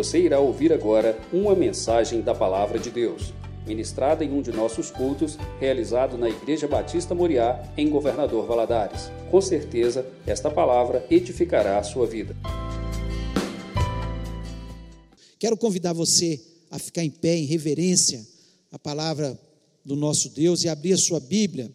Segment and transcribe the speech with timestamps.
[0.00, 3.34] Você irá ouvir agora uma mensagem da Palavra de Deus,
[3.66, 9.10] ministrada em um de nossos cultos, realizado na Igreja Batista Moriá, em Governador Valadares.
[9.30, 12.34] Com certeza, esta palavra edificará a sua vida.
[15.38, 16.40] Quero convidar você
[16.70, 18.26] a ficar em pé em reverência
[18.72, 19.38] à palavra
[19.84, 21.70] do nosso Deus e abrir a sua Bíblia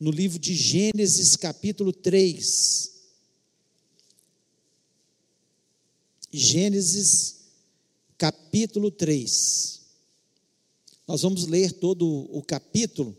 [0.00, 2.90] no livro de Gênesis, capítulo 3.
[6.32, 7.37] Gênesis,
[8.18, 9.80] capítulo 3.
[11.06, 13.16] Nós vamos ler todo o capítulo.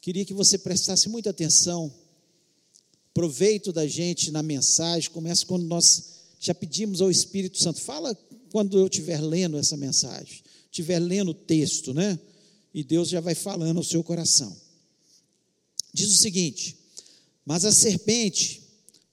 [0.00, 1.92] Queria que você prestasse muita atenção.
[3.12, 5.10] Proveito da gente na mensagem.
[5.10, 7.80] Começa quando nós já pedimos ao Espírito Santo.
[7.80, 8.18] Fala
[8.50, 12.18] quando eu estiver lendo essa mensagem, estiver lendo o texto, né?
[12.72, 14.56] E Deus já vai falando ao seu coração.
[15.92, 16.76] Diz o seguinte:
[17.44, 18.62] Mas a serpente,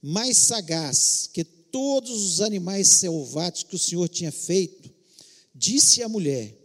[0.00, 4.97] mais sagaz que todos os animais selvagens que o Senhor tinha feito,
[5.58, 6.56] disse à mulher: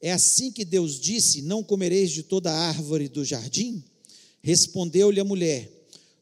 [0.00, 3.82] É assim que Deus disse: Não comereis de toda árvore do jardim?
[4.40, 5.70] Respondeu-lhe a mulher: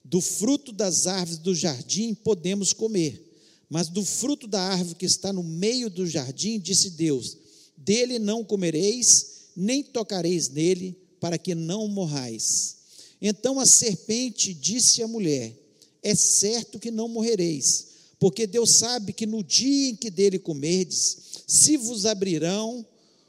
[0.05, 3.23] Do fruto das árvores do jardim podemos comer,
[3.69, 7.37] mas do fruto da árvore que está no meio do jardim, disse Deus:
[7.77, 12.77] Dele não comereis, nem tocareis nele, para que não morrais.
[13.21, 15.55] Então a serpente disse à mulher:
[16.03, 17.87] É certo que não morrereis,
[18.19, 22.85] porque Deus sabe que no dia em que dele comerdes, se vos abrirão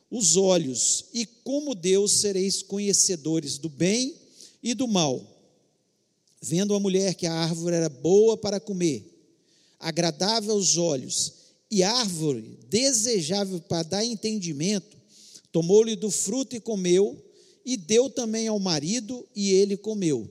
[0.10, 4.16] os olhos, e como Deus sereis conhecedores do bem
[4.64, 5.22] e do mal.
[6.42, 9.06] Vendo a mulher que a árvore era boa para comer,
[9.80, 11.34] agradável aos olhos
[11.70, 14.98] e árvore desejável para dar entendimento,
[15.52, 17.24] tomou-lhe do fruto e comeu,
[17.66, 20.30] e deu também ao marido, e ele comeu.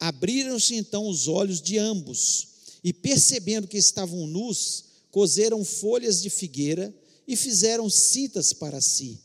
[0.00, 2.48] Abriram-se então os olhos de ambos,
[2.82, 6.92] e percebendo que estavam nus, coseram folhas de figueira
[7.26, 9.20] e fizeram cintas para si.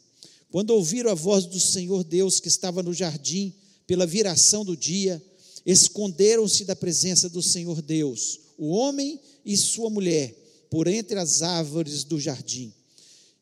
[0.49, 3.53] Quando ouviram a voz do Senhor Deus que estava no jardim,
[3.85, 5.21] pela viração do dia,
[5.65, 10.35] esconderam-se da presença do Senhor Deus, o homem e sua mulher,
[10.69, 12.73] por entre as árvores do jardim.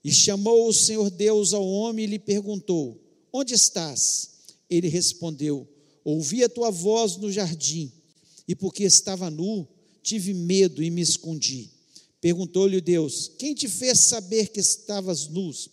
[0.03, 2.99] E chamou o Senhor Deus ao homem e lhe perguntou:
[3.33, 4.29] Onde estás?
[4.69, 5.67] Ele respondeu:
[6.03, 7.91] Ouvi a tua voz no jardim,
[8.47, 9.67] e porque estava nu,
[10.03, 11.71] tive medo e me escondi.
[12.25, 15.69] Perguntou-lhe Deus: Quem te fez saber que estavas nus?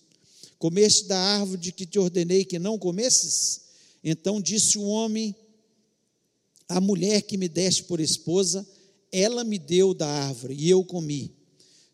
[0.59, 3.63] Comeste da árvore de que te ordenei que não comesses?
[4.05, 5.35] Então disse o homem:
[6.69, 8.69] A mulher que me deste por esposa,
[9.11, 11.35] ela me deu da árvore e eu comi.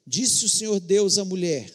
[0.04, 1.72] Disse o Senhor Deus à mulher: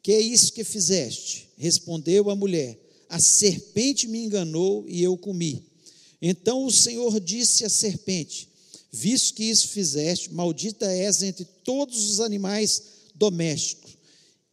[0.00, 1.48] Que é isso que fizeste?
[1.56, 2.78] Respondeu a mulher:
[3.08, 5.64] A serpente me enganou e eu comi.
[6.22, 8.48] Então o Senhor disse à serpente:
[8.90, 12.82] Visto que isso fizeste, maldita és entre todos os animais
[13.14, 13.96] domésticos,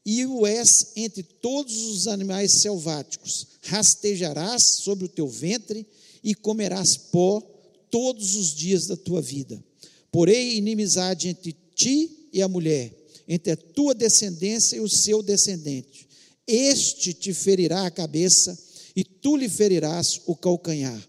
[0.05, 3.47] e o és entre todos os animais selváticos.
[3.63, 5.85] Rastejarás sobre o teu ventre
[6.23, 7.41] e comerás pó
[7.89, 9.63] todos os dias da tua vida.
[10.11, 12.93] Porém, inimizade entre ti e a mulher,
[13.27, 16.07] entre a tua descendência e o seu descendente.
[16.47, 18.57] Este te ferirá a cabeça
[18.95, 21.01] e tu lhe ferirás o calcanhar.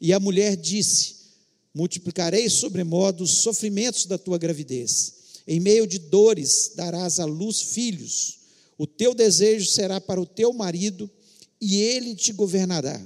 [0.00, 1.21] E a mulher disse:
[1.74, 5.14] Multiplicarei sobremodo os sofrimentos da tua gravidez.
[5.46, 8.38] Em meio de dores darás à luz filhos.
[8.78, 11.10] O teu desejo será para o teu marido
[11.60, 13.00] e ele te governará.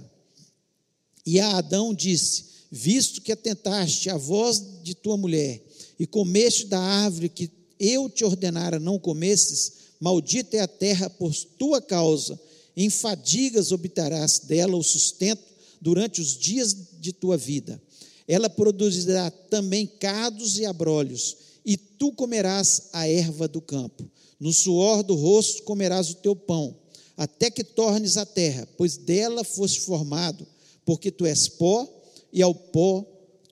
[1.25, 5.63] E a Adão disse: visto que atentaste à voz de tua mulher
[5.99, 11.35] e comeste da árvore que eu te ordenara não comesses, maldita é a terra por
[11.59, 12.39] tua causa,
[12.77, 15.43] em fadigas obterás dela o sustento
[15.81, 17.81] durante os dias de tua vida.
[18.29, 24.09] Ela produzirá também cardos e abrolhos, e tu comerás a erva do campo.
[24.39, 26.77] No suor do rosto comerás o teu pão,
[27.17, 30.47] até que tornes a terra, pois dela foste formado,
[30.85, 31.89] porque tu és pó
[32.33, 33.05] e ao pó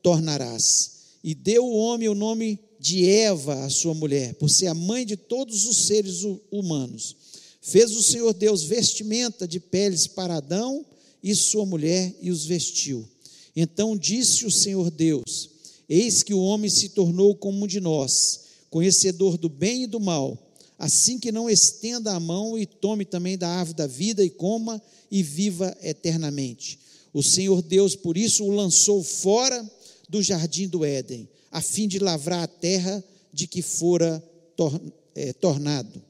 [0.03, 0.93] tornarás.
[1.23, 5.07] E deu o homem o nome de Eva, a sua mulher, por ser a mãe
[5.07, 6.21] de todos os seres
[6.53, 7.17] humanos.
[7.63, 10.85] Fez o Senhor Deus vestimenta de peles para Adão
[11.23, 13.09] e sua mulher e os vestiu.
[13.55, 15.51] Então disse o Senhor Deus:
[15.89, 18.41] Eis que o homem se tornou como um de nós,
[18.71, 20.39] conhecedor do bem e do mal.
[20.79, 24.83] Assim que não estenda a mão e tome também da árvore da vida e coma
[25.11, 26.81] e viva eternamente.
[27.13, 29.65] O Senhor Deus, por isso, o lançou fora
[30.09, 33.03] do jardim do Éden, a fim de lavrar a terra
[33.33, 34.23] de que fora
[34.57, 34.81] tor
[35.15, 36.03] é, tornado.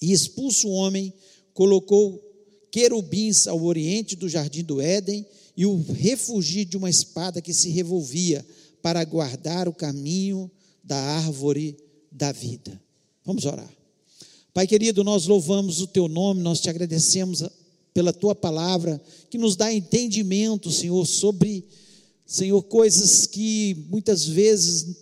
[0.00, 1.12] E expulso o homem,
[1.52, 2.22] colocou
[2.70, 7.70] querubins ao oriente do jardim do Éden e o refugi de uma espada que se
[7.70, 8.44] revolvia
[8.82, 10.50] para guardar o caminho
[10.82, 11.76] da árvore
[12.10, 12.80] da vida.
[13.24, 13.70] Vamos orar.
[14.52, 17.42] Pai querido, nós louvamos o teu nome, nós te agradecemos
[17.92, 21.64] pela tua palavra, que nos dá entendimento, Senhor, sobre,
[22.26, 24.96] Senhor, coisas que muitas vezes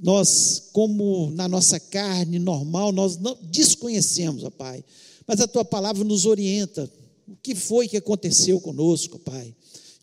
[0.00, 4.84] nós, como na nossa carne normal, nós não desconhecemos, ó Pai.
[5.26, 6.90] Mas a tua palavra nos orienta.
[7.26, 9.54] O que foi que aconteceu conosco, Pai?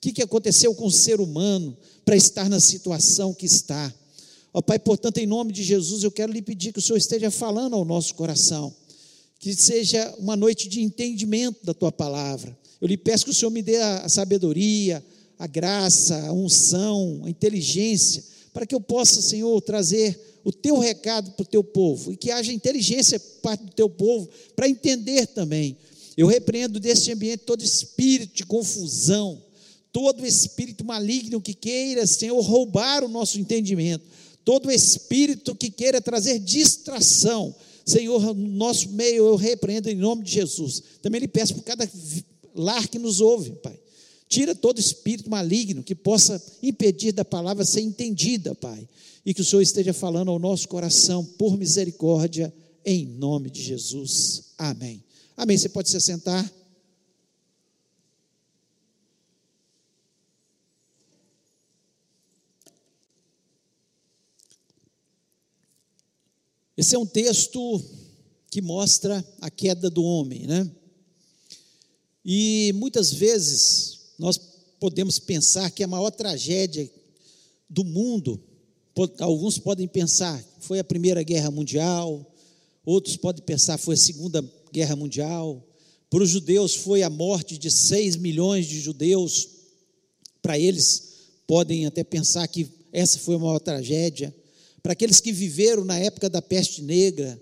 [0.04, 3.94] Que, que aconteceu com o ser humano para estar na situação que está?
[4.54, 7.32] Ó Pai, portanto, em nome de Jesus, eu quero lhe pedir que o Senhor esteja
[7.32, 8.76] falando ao nosso coração
[9.40, 12.58] que seja uma noite de entendimento da tua palavra.
[12.82, 15.02] Eu lhe peço que o Senhor me dê a sabedoria,
[15.40, 21.32] a graça, a unção, a inteligência, para que eu possa, Senhor, trazer o teu recado
[21.32, 25.78] para o teu povo e que haja inteligência parte do teu povo para entender também.
[26.18, 29.42] Eu repreendo deste ambiente todo espírito de confusão,
[29.94, 34.04] todo espírito maligno que queira, Senhor, roubar o nosso entendimento,
[34.44, 37.56] todo espírito que queira trazer distração
[37.86, 40.82] Senhor, no nosso meio eu repreendo em nome de Jesus.
[41.02, 41.90] Também lhe peço por cada
[42.56, 43.78] lar que nos ouve, Pai.
[44.30, 48.88] Tira todo espírito maligno que possa impedir da palavra ser entendida, Pai.
[49.26, 52.54] E que o Senhor esteja falando ao nosso coração por misericórdia,
[52.86, 54.44] em nome de Jesus.
[54.58, 55.04] Amém.
[55.36, 55.58] Amém.
[55.58, 56.50] Você pode se sentar.
[66.76, 67.84] Esse é um texto
[68.50, 70.70] que mostra a queda do homem, né?
[72.26, 74.40] E muitas vezes nós
[74.80, 76.90] podemos pensar que a maior tragédia
[77.70, 78.40] do mundo,
[79.20, 82.26] alguns podem pensar foi a Primeira Guerra Mundial,
[82.84, 85.64] outros podem pensar foi a Segunda Guerra Mundial.
[86.10, 89.48] Para os judeus foi a morte de 6 milhões de judeus.
[90.42, 91.14] Para eles
[91.46, 94.34] podem até pensar que essa foi a maior tragédia
[94.84, 97.42] para aqueles que viveram na época da peste negra,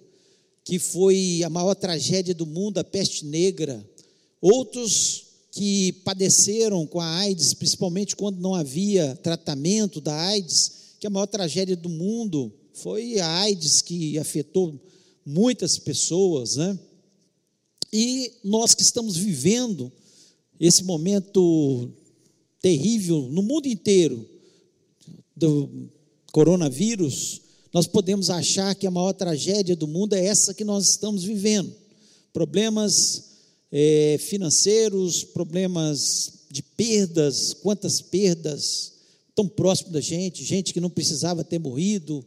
[0.63, 3.83] que foi a maior tragédia do mundo, a peste negra,
[4.39, 11.09] outros que padeceram com a AIDS, principalmente quando não havia tratamento da AIDS, que a
[11.09, 14.79] maior tragédia do mundo foi a AIDS que afetou
[15.25, 16.79] muitas pessoas, né?
[17.91, 19.91] E nós que estamos vivendo
[20.59, 21.91] esse momento
[22.61, 24.29] terrível no mundo inteiro,
[25.35, 25.89] do,
[26.31, 27.41] coronavírus,
[27.73, 31.73] nós podemos achar que a maior tragédia do mundo é essa que nós estamos vivendo.
[32.33, 33.31] Problemas
[33.71, 38.91] é, financeiros, problemas de perdas, quantas perdas
[39.33, 42.25] tão próximo da gente, gente que não precisava ter morrido,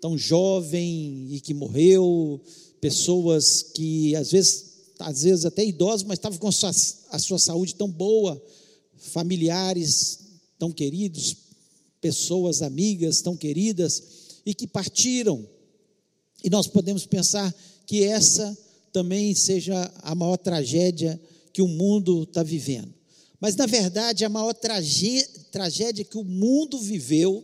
[0.00, 2.40] tão jovem e que morreu,
[2.80, 4.64] pessoas que às vezes,
[4.98, 6.70] às vezes até idosos, mas estavam com a sua,
[7.10, 8.40] a sua saúde tão boa,
[8.96, 10.20] familiares
[10.58, 11.34] tão queridos,
[12.04, 14.02] pessoas amigas tão queridas
[14.44, 15.48] e que partiram.
[16.44, 17.52] E nós podemos pensar
[17.86, 18.54] que essa
[18.92, 21.18] também seja a maior tragédia
[21.50, 22.92] que o mundo está vivendo.
[23.40, 27.42] Mas, na verdade, a maior tragédia que o mundo viveu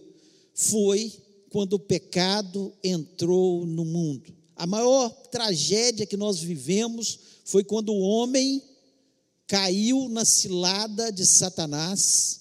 [0.53, 1.11] foi
[1.49, 4.31] quando o pecado entrou no mundo.
[4.57, 8.63] A maior tragédia que nós vivemos foi quando o homem
[9.47, 12.40] caiu na cilada de Satanás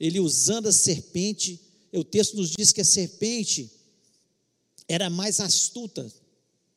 [0.00, 1.60] ele usando a serpente,
[1.92, 3.70] o texto nos diz que a serpente
[4.88, 6.10] era mais astuta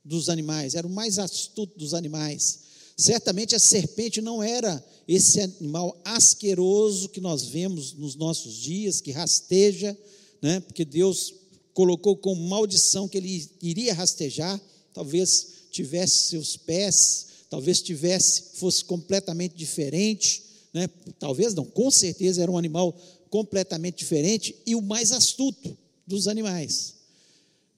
[0.03, 2.59] dos animais, era o mais astuto dos animais.
[2.98, 9.12] Certamente a serpente não era esse animal asqueroso que nós vemos nos nossos dias, que
[9.12, 9.98] rasteja,
[10.41, 10.59] né?
[10.59, 11.33] porque Deus
[11.74, 14.62] colocou como maldição que ele iria rastejar,
[14.93, 20.43] talvez tivesse seus pés, talvez tivesse, fosse completamente diferente,
[20.74, 20.88] né?
[21.19, 22.95] talvez não, com certeza era um animal
[23.33, 25.75] completamente diferente e o mais astuto
[26.05, 26.93] dos animais,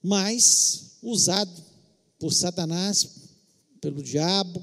[0.04, 1.64] mas usado
[2.20, 3.08] por Satanás,
[3.80, 4.62] pelo diabo,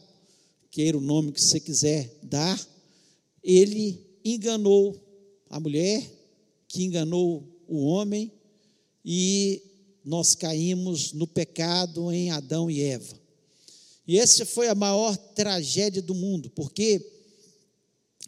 [0.71, 2.61] queira o nome que você quiser dar,
[3.43, 4.95] ele enganou
[5.49, 6.07] a mulher,
[6.69, 8.31] que enganou o homem,
[9.03, 9.63] e
[10.05, 13.19] nós caímos no pecado em Adão e Eva.
[14.07, 17.12] E essa foi a maior tragédia do mundo, porque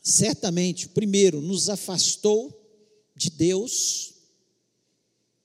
[0.05, 2.53] certamente, primeiro, nos afastou
[3.17, 4.13] de Deus,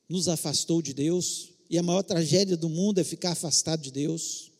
[0.10, 4.51] nos afastou de Deus, e a maior tragédia do mundo é ficar afastado de Deus,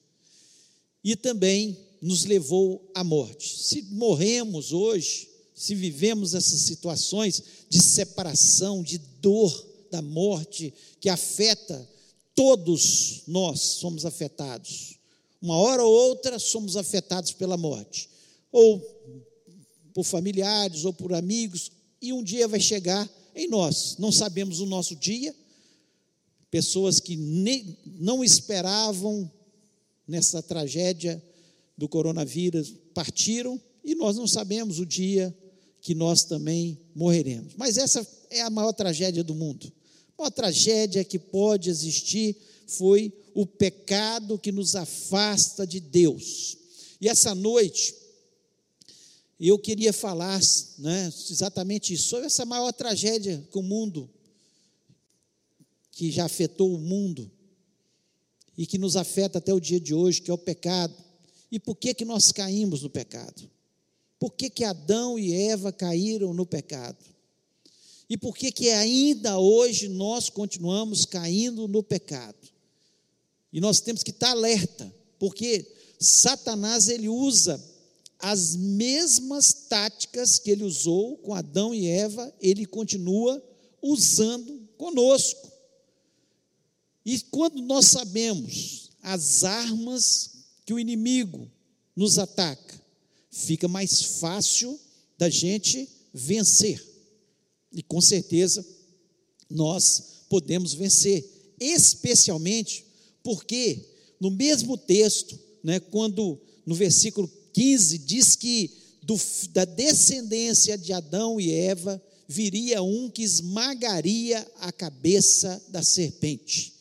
[1.04, 3.58] e também nos levou à morte.
[3.58, 11.90] Se morremos hoje, se vivemos essas situações de separação, de dor da morte, que afeta
[12.34, 14.98] todos nós, somos afetados.
[15.42, 18.10] Uma hora ou outra somos afetados pela morte,
[18.50, 18.80] ou
[19.94, 23.96] por familiares ou por amigos, e um dia vai chegar em nós.
[23.98, 25.36] Não sabemos o nosso dia,
[26.50, 29.32] pessoas que nem, não esperavam
[30.08, 31.22] nessa tragédia
[31.78, 35.36] do coronavírus partiram e nós não sabemos o dia
[35.82, 37.54] que nós também morreremos.
[37.56, 39.72] Mas essa é a maior tragédia do mundo.
[40.18, 42.36] A maior tragédia que pode existir
[42.68, 46.58] foi o pecado que nos afasta de Deus.
[47.00, 47.96] E essa noite,
[49.48, 50.42] eu queria falar
[50.78, 54.10] né, exatamente isso, sobre essa maior tragédia que o mundo,
[55.92, 57.32] que já afetou o mundo,
[58.58, 60.94] e que nos afeta até o dia de hoje, que é o pecado.
[61.50, 63.50] E por que, que nós caímos no pecado?
[64.20, 66.98] Por que, que Adão e Eva caíram no pecado?
[68.10, 72.50] E por que, que ainda hoje nós continuamos caindo no pecado?
[73.54, 75.66] E nós temos que estar alerta, porque
[75.98, 77.64] Satanás ele usa
[78.20, 83.42] as mesmas táticas que ele usou com Adão e Eva, ele continua
[83.82, 85.50] usando conosco.
[87.06, 90.32] E quando nós sabemos as armas
[90.66, 91.50] que o inimigo
[91.96, 92.80] nos ataca,
[93.32, 94.78] fica mais fácil
[95.18, 96.86] da gente vencer.
[97.72, 98.66] E com certeza
[99.50, 101.28] nós podemos vencer,
[101.60, 102.86] especialmente
[103.24, 109.20] porque no mesmo texto, né, quando no versículo 15 diz que do,
[109.52, 116.74] da descendência de Adão e Eva viria um que esmagaria a cabeça da serpente.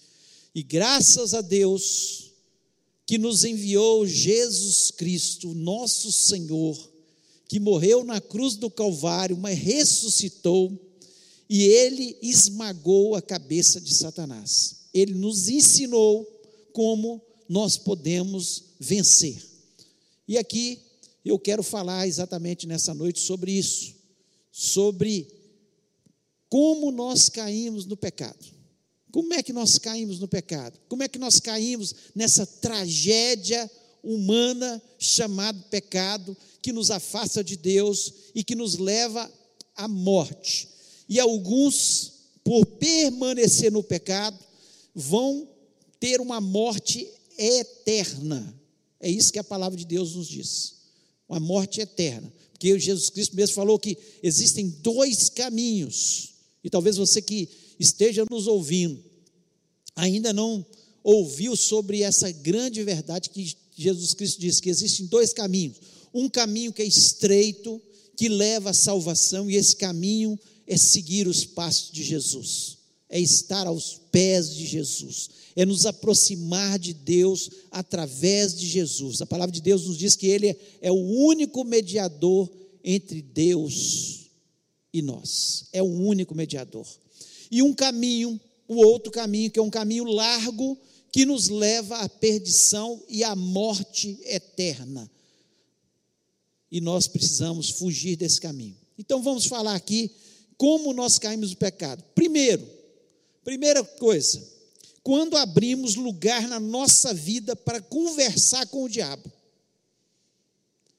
[0.55, 2.33] E graças a Deus
[3.07, 6.77] que nos enviou Jesus Cristo, nosso Senhor,
[7.49, 10.79] que morreu na cruz do Calvário, mas ressuscitou,
[11.49, 14.81] e ele esmagou a cabeça de Satanás.
[14.93, 16.27] Ele nos ensinou
[16.75, 19.48] como nós podemos vencer.
[20.29, 20.79] E aqui
[21.25, 23.97] eu quero falar exatamente nessa noite sobre isso,
[24.53, 25.27] sobre
[26.51, 28.59] como nós caímos no pecado.
[29.11, 30.79] Como é que nós caímos no pecado?
[30.87, 33.71] Como é que nós caímos nessa tragédia
[34.03, 39.31] humana chamada pecado, que nos afasta de Deus e que nos leva
[39.75, 40.69] à morte?
[41.09, 42.13] E alguns,
[42.45, 44.39] por permanecer no pecado,
[44.95, 45.49] vão
[45.99, 47.09] ter uma morte
[47.39, 48.58] eterna.
[49.01, 50.75] É isso que a palavra de Deus nos diz.
[51.29, 52.33] Uma morte eterna.
[52.53, 56.31] Porque Jesus Cristo mesmo falou que existem dois caminhos.
[56.65, 59.03] E talvez você que esteja nos ouvindo,
[59.95, 60.67] ainda não
[61.05, 65.77] ouviu sobre essa grande verdade que Jesus Cristo disse: que existem dois caminhos.
[66.13, 67.81] Um caminho que é estreito,
[68.17, 72.78] que leva à salvação, e esse caminho é seguir os passos de Jesus,
[73.09, 79.21] é estar aos pés de Jesus, é nos aproximar de Deus através de Jesus.
[79.21, 82.51] A palavra de Deus nos diz que Ele é o único mediador
[82.85, 84.29] entre Deus
[84.93, 86.87] e nós, é o único mediador
[87.51, 90.79] e um caminho, o outro caminho, que é um caminho largo,
[91.11, 95.11] que nos leva à perdição e à morte eterna.
[96.71, 98.77] E nós precisamos fugir desse caminho.
[98.99, 100.11] Então vamos falar aqui
[100.59, 102.05] como nós caímos no pecado.
[102.15, 102.67] Primeiro,
[103.49, 104.47] primeira coisa,
[105.03, 109.33] quando abrimos lugar na nossa vida para conversar com o diabo.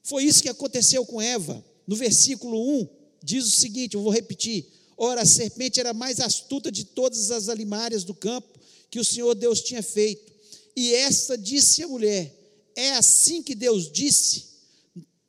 [0.02, 1.64] Foi isso que aconteceu com Eva.
[1.86, 2.88] No versículo 1,
[3.22, 4.66] diz o seguinte: eu vou repetir.
[4.96, 8.58] Ora, a serpente era mais astuta de todas as alimárias do campo
[8.90, 10.32] que o Senhor Deus tinha feito.
[10.74, 12.34] E esta disse à mulher:
[12.74, 14.46] É assim que Deus disse: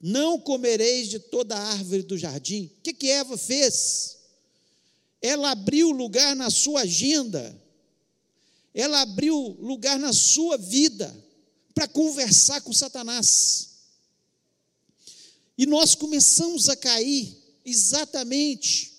[0.01, 2.71] Não comereis de toda a árvore do jardim.
[2.79, 4.20] O que, que Eva fez?
[5.21, 7.55] Ela abriu lugar na sua agenda,
[8.73, 11.13] ela abriu lugar na sua vida
[11.73, 13.69] para conversar com Satanás.
[15.57, 18.91] E nós começamos a cair exatamente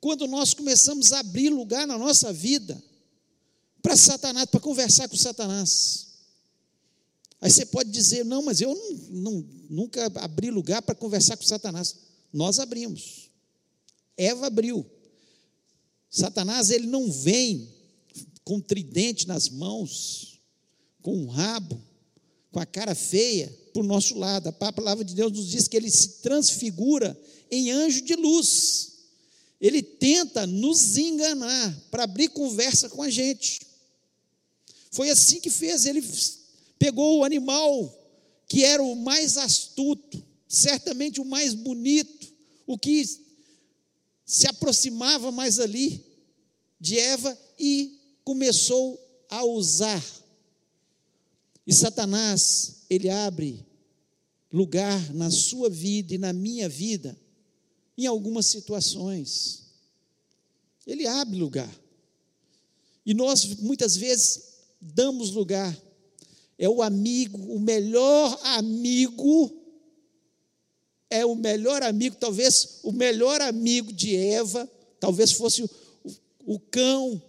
[0.00, 2.82] quando nós começamos a abrir lugar na nossa vida
[3.82, 6.06] para Satanás, para conversar com Satanás.
[7.40, 11.42] Aí você pode dizer, não, mas eu não, não, nunca abri lugar para conversar com
[11.42, 11.96] Satanás.
[12.32, 13.30] Nós abrimos.
[14.16, 14.86] Eva abriu.
[16.16, 17.68] Satanás, ele não vem
[18.44, 20.40] com tridente nas mãos,
[21.02, 21.80] com um rabo,
[22.52, 24.48] com a cara feia, para o nosso lado.
[24.48, 27.18] A palavra de Deus nos diz que ele se transfigura
[27.50, 28.94] em anjo de luz
[29.64, 33.62] ele tenta nos enganar para abrir conversa com a gente.
[34.90, 35.86] Foi assim que fez.
[35.86, 36.06] Ele
[36.78, 38.00] pegou o animal
[38.46, 42.30] que era o mais astuto, certamente o mais bonito,
[42.66, 43.02] o que
[44.24, 46.04] se aproximava mais ali
[46.80, 50.04] de Eva e começou a usar.
[51.66, 53.64] E Satanás, ele abre
[54.52, 57.18] lugar na sua vida e na minha vida
[57.96, 59.64] em algumas situações.
[60.86, 61.72] Ele abre lugar.
[63.06, 65.76] E nós, muitas vezes, damos lugar.
[66.58, 69.63] é o amigo, o melhor amigo,
[71.14, 74.68] é o melhor amigo, talvez o melhor amigo de Eva,
[74.98, 75.70] talvez fosse o,
[76.44, 77.22] o, cão,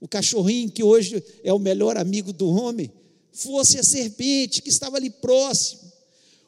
[0.00, 2.92] o cachorrinho que hoje é o melhor amigo do homem,
[3.32, 5.88] fosse a serpente que estava ali próximo.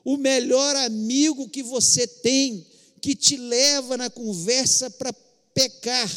[0.04, 2.66] O melhor amigo que você tem,
[3.00, 5.12] que te leva na conversa para
[5.54, 6.10] pecar,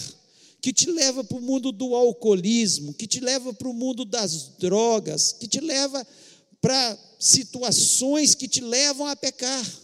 [0.61, 4.57] que te leva para o mundo do alcoolismo, que te leva para o mundo das
[4.57, 6.05] drogas, que te leva
[6.61, 9.82] para situações que te levam a pecar.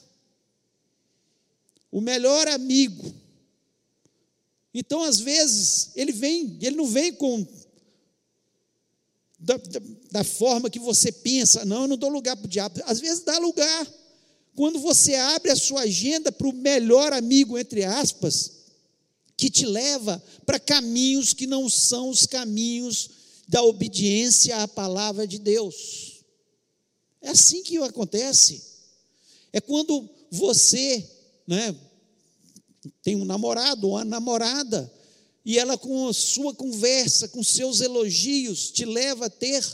[1.91, 3.13] O melhor amigo.
[4.73, 7.47] Então, às vezes, ele vem, ele não vem com
[9.39, 9.81] da, da,
[10.11, 12.81] da, forma que você pensa, não, eu não dou lugar para o diabo.
[12.85, 13.87] Às vezes dá lugar.
[14.55, 18.51] Quando você abre a sua agenda para o melhor amigo, entre aspas,
[19.37, 23.09] que te leva para caminhos que não são os caminhos
[23.47, 26.25] da obediência à palavra de Deus.
[27.21, 28.61] É assim que acontece.
[29.53, 31.09] É quando você
[31.49, 31.75] né,
[33.01, 34.93] tem um namorado uma namorada,
[35.43, 39.65] e ela, com a sua conversa, com seus elogios, te leva a ter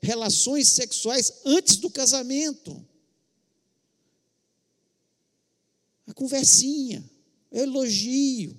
[0.00, 2.86] relações sexuais antes do casamento.
[6.06, 7.02] A conversinha,
[7.50, 8.56] o elogio.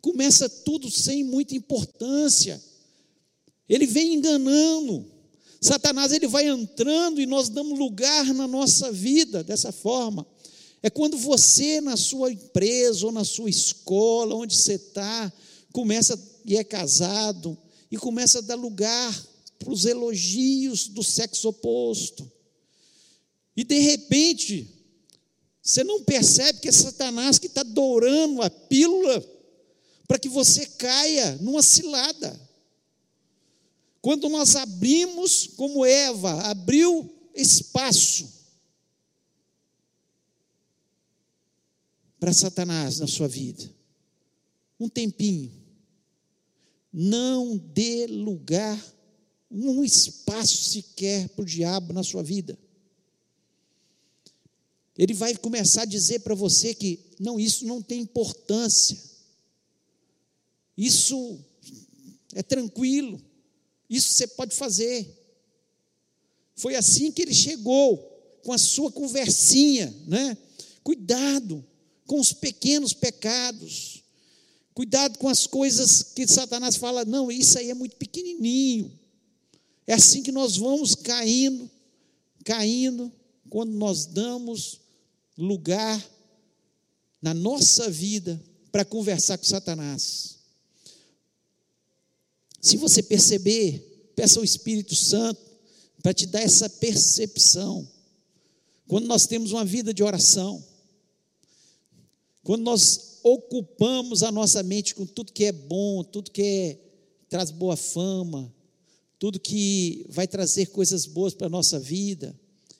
[0.00, 2.62] Começa tudo sem muita importância.
[3.68, 5.04] Ele vem enganando.
[5.60, 10.26] Satanás ele vai entrando e nós damos lugar na nossa vida dessa forma.
[10.82, 15.32] É quando você, na sua empresa ou na sua escola, onde você está,
[15.72, 17.58] começa e é casado,
[17.90, 19.26] e começa a dar lugar
[19.58, 22.30] para os elogios do sexo oposto.
[23.56, 24.70] E de repente,
[25.60, 29.24] você não percebe que é Satanás que está dourando a pílula
[30.06, 32.40] para que você caia numa cilada.
[34.00, 38.37] Quando nós abrimos, como Eva abriu espaço
[42.18, 43.70] para Satanás na sua vida,
[44.78, 45.52] um tempinho,
[46.92, 48.82] não dê lugar,
[49.50, 52.58] um espaço sequer para o diabo na sua vida.
[54.96, 58.98] Ele vai começar a dizer para você que, não, isso não tem importância,
[60.76, 61.38] isso
[62.34, 63.20] é tranquilo,
[63.88, 65.16] isso você pode fazer.
[66.56, 68.08] Foi assim que ele chegou,
[68.42, 70.36] com a sua conversinha, né?
[70.82, 71.64] Cuidado
[72.08, 74.02] com os pequenos pecados.
[74.72, 78.98] Cuidado com as coisas que Satanás fala, não, isso aí é muito pequenininho.
[79.86, 81.70] É assim que nós vamos caindo,
[82.44, 83.12] caindo,
[83.50, 84.80] quando nós damos
[85.36, 86.02] lugar
[87.20, 88.42] na nossa vida
[88.72, 90.38] para conversar com Satanás.
[92.60, 95.40] Se você perceber, peça ao Espírito Santo
[96.02, 97.86] para te dar essa percepção.
[98.86, 100.64] Quando nós temos uma vida de oração,
[102.48, 106.78] quando nós ocupamos a nossa mente com tudo que é bom, tudo que é,
[107.28, 108.50] traz boa fama,
[109.18, 112.34] tudo que vai trazer coisas boas para a nossa vida,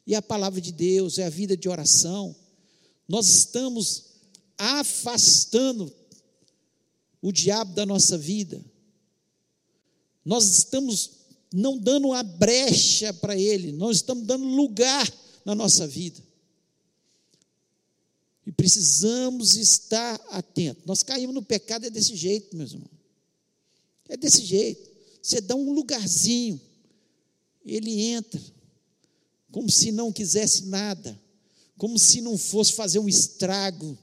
[0.07, 2.35] e a palavra de Deus, é a vida de oração,
[3.07, 4.05] nós estamos
[4.57, 5.93] afastando
[7.21, 8.65] o diabo da nossa vida,
[10.25, 11.11] nós estamos
[11.53, 15.07] não dando uma brecha para ele, nós estamos dando lugar
[15.45, 16.27] na nossa vida.
[18.49, 20.83] E precisamos estar atentos.
[20.87, 22.89] Nós caímos no pecado, é desse jeito, meus irmãos.
[24.09, 24.91] É desse jeito.
[25.23, 26.59] Você dá um lugarzinho,
[27.63, 28.41] ele entra,
[29.53, 31.21] como se não quisesse nada,
[31.77, 33.99] como se não fosse fazer um estrago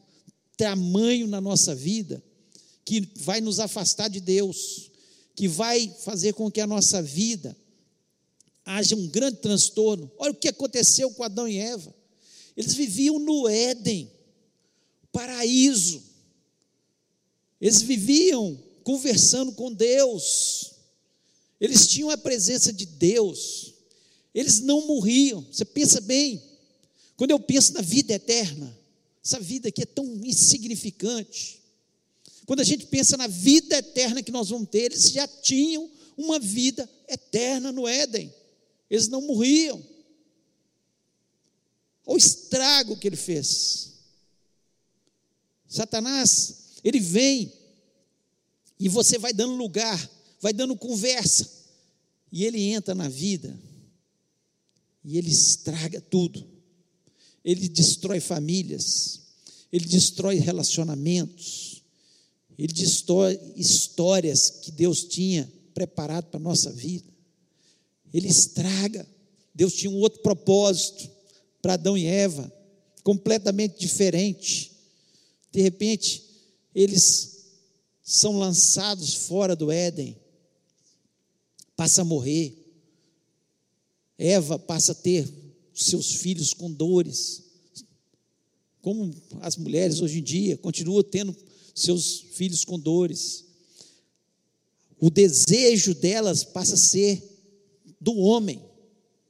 [0.55, 2.23] tamanho na nossa vida,
[2.85, 4.91] que vai nos afastar de Deus,
[5.35, 7.57] que vai fazer com que a nossa vida
[8.63, 10.11] haja um grande transtorno.
[10.19, 11.91] Olha o que aconteceu com Adão e Eva.
[12.55, 14.11] Eles viviam no Éden,
[15.15, 16.03] paraíso.
[17.61, 20.73] Eles viviam conversando com Deus.
[21.59, 23.73] Eles tinham a presença de Deus.
[24.33, 25.41] Eles não morriam.
[25.49, 26.43] Você pensa bem.
[27.15, 28.77] Quando eu penso na vida eterna,
[29.23, 31.61] essa vida aqui é tão insignificante.
[32.45, 36.39] Quando a gente pensa na vida eterna que nós vamos ter, eles já tinham uma
[36.39, 38.33] vida eterna no Éden.
[38.89, 39.81] Eles não morriam.
[42.05, 43.94] Olha o estrago que ele fez.
[45.75, 47.51] Satanás, ele vem
[48.79, 50.09] e você vai dando lugar,
[50.41, 51.49] vai dando conversa,
[52.31, 53.57] e ele entra na vida
[55.03, 56.45] e ele estraga tudo.
[57.43, 59.21] Ele destrói famílias,
[59.71, 61.83] ele destrói relacionamentos,
[62.57, 67.07] ele destrói histórias que Deus tinha preparado para a nossa vida.
[68.13, 69.07] Ele estraga,
[69.53, 71.09] Deus tinha um outro propósito
[71.61, 72.51] para Adão e Eva,
[73.03, 74.74] completamente diferente.
[75.55, 76.21] De repente,
[76.75, 77.45] eles
[78.03, 80.19] são lançados fora do Éden,
[81.77, 82.61] passa a morrer.
[84.17, 85.25] Eva passa a ter
[85.73, 87.41] seus filhos com dores.
[88.81, 91.33] Como as mulheres hoje em dia continuam tendo
[91.73, 93.45] seus filhos com dores.
[94.99, 97.23] O desejo delas passa a ser
[98.01, 98.61] do homem.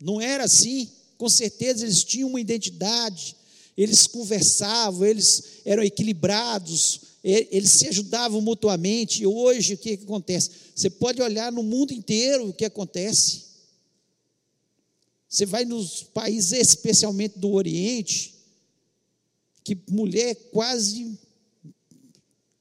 [0.02, 0.90] Não era assim.
[1.20, 3.36] Com certeza eles tinham uma identidade,
[3.78, 9.24] eles conversavam, eles eram equilibrados, eles se ajudavam mutuamente.
[9.24, 10.52] E hoje o que, que acontece?
[10.76, 13.46] Você pode olhar no mundo inteiro o que acontece.
[15.28, 18.36] Você vai nos países, especialmente do Oriente,
[19.64, 21.18] que mulher é quase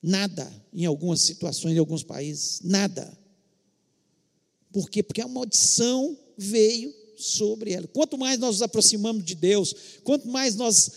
[0.02, 3.16] nada em algumas situações, em alguns países, nada.
[4.72, 5.02] Por quê?
[5.02, 7.86] Porque a maldição veio sobre ela.
[7.86, 10.90] Quanto mais nós nos aproximamos de Deus, quanto mais nós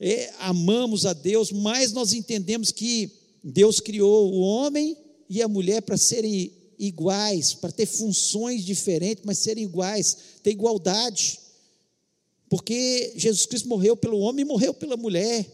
[0.00, 3.10] é, amamos a Deus, mais nós entendemos que
[3.42, 4.96] Deus criou o homem
[5.28, 11.38] e a mulher para serem iguais, para ter funções diferentes, mas serem iguais, ter igualdade.
[12.48, 15.46] Porque Jesus Cristo morreu pelo homem e morreu pela mulher.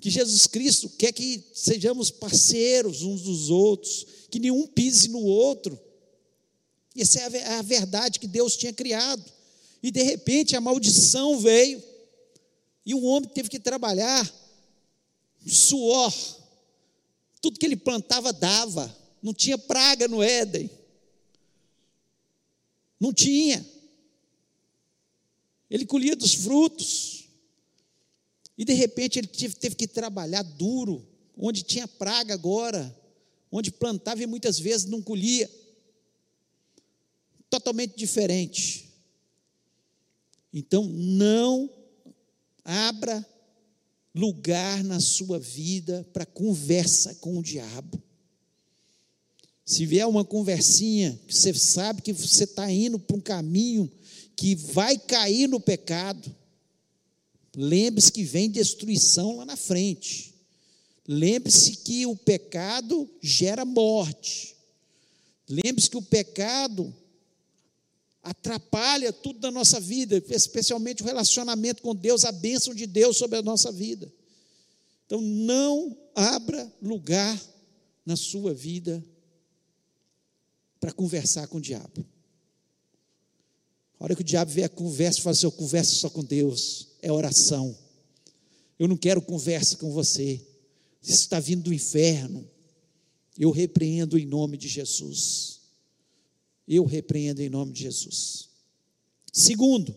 [0.00, 5.78] Que Jesus Cristo quer que sejamos parceiros uns dos outros, que nenhum pise no outro.
[6.96, 9.24] Essa é a verdade que Deus tinha criado.
[9.82, 11.82] E de repente a maldição veio,
[12.84, 14.30] e o homem teve que trabalhar,
[15.46, 16.12] suor,
[17.40, 20.70] tudo que ele plantava dava, não tinha praga no Éden,
[22.98, 23.66] não tinha.
[25.70, 27.28] Ele colhia dos frutos,
[28.58, 31.06] e de repente ele teve que trabalhar duro,
[31.38, 32.94] onde tinha praga agora,
[33.50, 35.50] onde plantava e muitas vezes não colhia.
[37.50, 38.88] Totalmente diferente.
[40.52, 41.68] Então, não
[42.64, 43.26] abra
[44.14, 48.02] lugar na sua vida para conversa com o diabo.
[49.64, 53.90] Se vier uma conversinha você sabe que você está indo para um caminho
[54.34, 56.34] que vai cair no pecado,
[57.54, 60.34] lembre-se que vem destruição lá na frente.
[61.06, 64.56] Lembre-se que o pecado gera morte.
[65.48, 66.94] Lembre-se que o pecado
[68.22, 73.38] atrapalha tudo da nossa vida, especialmente o relacionamento com Deus, a bênção de Deus sobre
[73.38, 74.12] a nossa vida.
[75.06, 77.40] Então, não abra lugar
[78.04, 79.04] na sua vida
[80.78, 82.04] para conversar com o diabo.
[83.98, 87.12] A hora que o diabo vier conversa, fala assim: eu converso só com Deus, é
[87.12, 87.76] oração.
[88.78, 90.40] Eu não quero conversa com você.
[91.02, 92.48] Isso está vindo do inferno.
[93.38, 95.59] Eu repreendo em nome de Jesus.
[96.72, 98.48] Eu repreendo em nome de Jesus.
[99.32, 99.92] Segundo,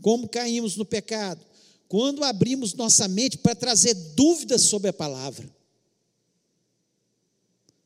[0.00, 1.44] como caímos no pecado?
[1.86, 5.54] Quando abrimos nossa mente para trazer dúvidas sobre a palavra.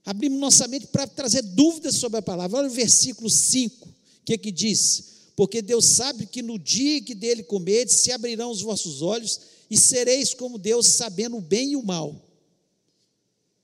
[0.05, 2.59] Abrimos nossa mente para trazer dúvidas sobre a palavra.
[2.59, 5.33] Olha o versículo 5, o que, que diz?
[5.35, 9.77] Porque Deus sabe que no dia que dele comerdes, se abrirão os vossos olhos e
[9.77, 12.25] sereis como Deus, sabendo o bem e o mal.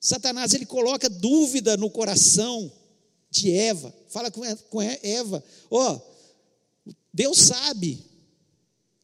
[0.00, 2.72] Satanás ele coloca dúvida no coração
[3.30, 3.94] de Eva.
[4.08, 8.04] Fala com Eva: Ó, oh, Deus sabe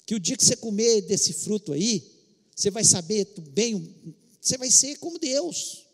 [0.06, 2.10] que o dia que você comer desse fruto aí,
[2.54, 3.94] você vai saber bem,
[4.40, 5.84] você vai ser como Deus.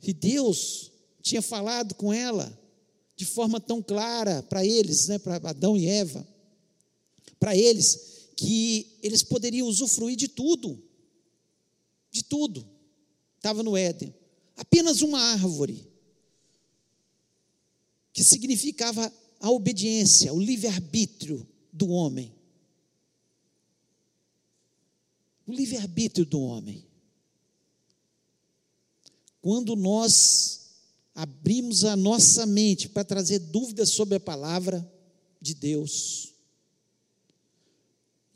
[0.00, 2.56] E Deus tinha falado com ela
[3.16, 6.26] de forma tão clara para eles, né, para Adão e Eva,
[7.38, 10.80] para eles, que eles poderiam usufruir de tudo,
[12.12, 12.64] de tudo,
[13.36, 14.14] estava no Éden
[14.58, 15.88] apenas uma árvore,
[18.12, 22.34] que significava a obediência, o livre-arbítrio do homem.
[25.46, 26.84] O livre-arbítrio do homem.
[29.40, 30.72] Quando nós
[31.14, 34.86] abrimos a nossa mente para trazer dúvidas sobre a palavra
[35.40, 36.34] de Deus,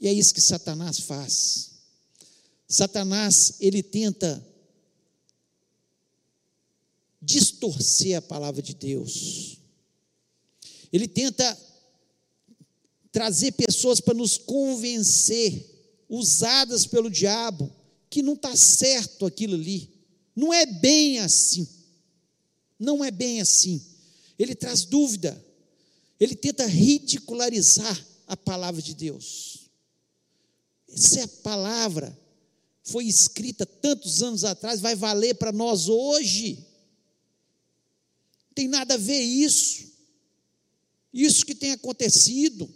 [0.00, 1.72] e é isso que Satanás faz.
[2.68, 4.51] Satanás, ele tenta
[7.22, 9.58] distorcer a palavra de Deus.
[10.92, 11.56] Ele tenta
[13.12, 15.64] trazer pessoas para nos convencer,
[16.08, 17.72] usadas pelo diabo,
[18.10, 19.88] que não está certo aquilo ali.
[20.34, 21.66] Não é bem assim.
[22.78, 23.80] Não é bem assim.
[24.38, 25.42] Ele traz dúvida.
[26.18, 29.70] Ele tenta ridicularizar a palavra de Deus.
[30.88, 32.18] Essa é a palavra.
[32.82, 36.71] Foi escrita tantos anos atrás, vai valer para nós hoje
[38.54, 39.92] tem nada a ver isso.
[41.12, 42.72] Isso que tem acontecido.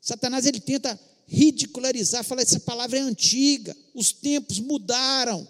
[0.00, 5.46] Satanás ele tenta ridicularizar, falar essa palavra é antiga, os tempos mudaram.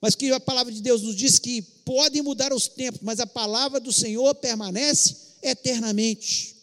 [0.00, 3.26] Mas que a palavra de Deus nos diz que podem mudar os tempos, mas a
[3.26, 6.56] palavra do Senhor permanece eternamente.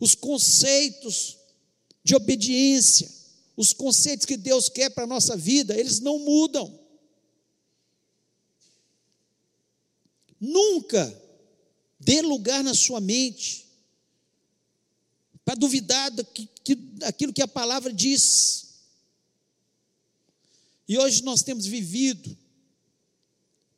[0.00, 1.36] Os conceitos
[2.02, 3.10] de obediência,
[3.56, 6.85] os conceitos que Deus quer para a nossa vida, eles não mudam.
[10.40, 11.22] Nunca
[11.98, 13.66] dê lugar na sua mente
[15.44, 18.66] para duvidar daquilo que a palavra diz.
[20.88, 22.36] E hoje nós temos vivido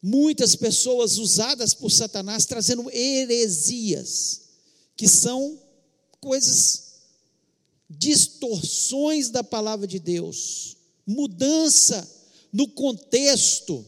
[0.02, 4.42] muitas pessoas usadas por Satanás trazendo heresias,
[4.96, 5.60] que são
[6.20, 6.94] coisas,
[7.88, 12.06] distorções da palavra de Deus, mudança
[12.52, 13.84] no contexto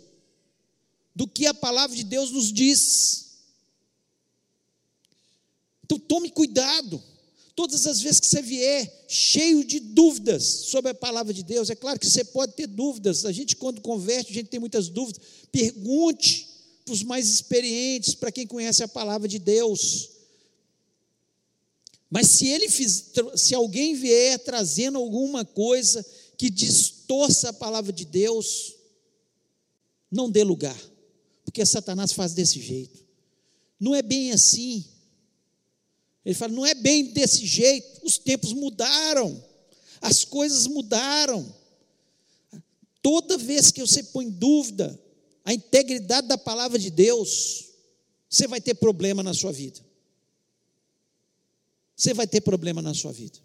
[1.15, 3.31] do que a palavra de Deus nos diz.
[5.85, 7.03] Então tome cuidado.
[7.55, 11.75] Todas as vezes que você vier cheio de dúvidas sobre a palavra de Deus, é
[11.75, 13.25] claro que você pode ter dúvidas.
[13.25, 15.23] A gente, quando converte, a gente tem muitas dúvidas.
[15.51, 16.49] Pergunte
[16.85, 20.11] para os mais experientes, para quem conhece a palavra de Deus.
[22.09, 26.05] Mas se ele fiz, se alguém vier trazendo alguma coisa
[26.39, 28.75] que distorça a palavra de Deus,
[30.11, 30.90] não dê lugar
[31.51, 33.05] porque Satanás faz desse jeito.
[33.79, 34.85] Não é bem assim.
[36.25, 38.07] Ele fala, não é bem desse jeito.
[38.07, 39.45] Os tempos mudaram,
[40.01, 41.53] as coisas mudaram.
[43.03, 44.97] Toda vez que você põe em dúvida
[45.45, 47.71] a integridade da palavra de Deus,
[48.29, 49.81] você vai ter problema na sua vida.
[51.97, 53.41] Você vai ter problema na sua vida.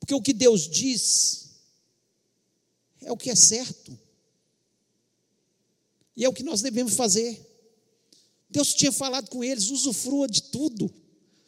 [0.00, 1.50] Porque o que Deus diz
[3.00, 3.96] é o que é certo.
[6.16, 7.40] E é o que nós devemos fazer.
[8.50, 10.92] Deus tinha falado com eles: usufrua de tudo.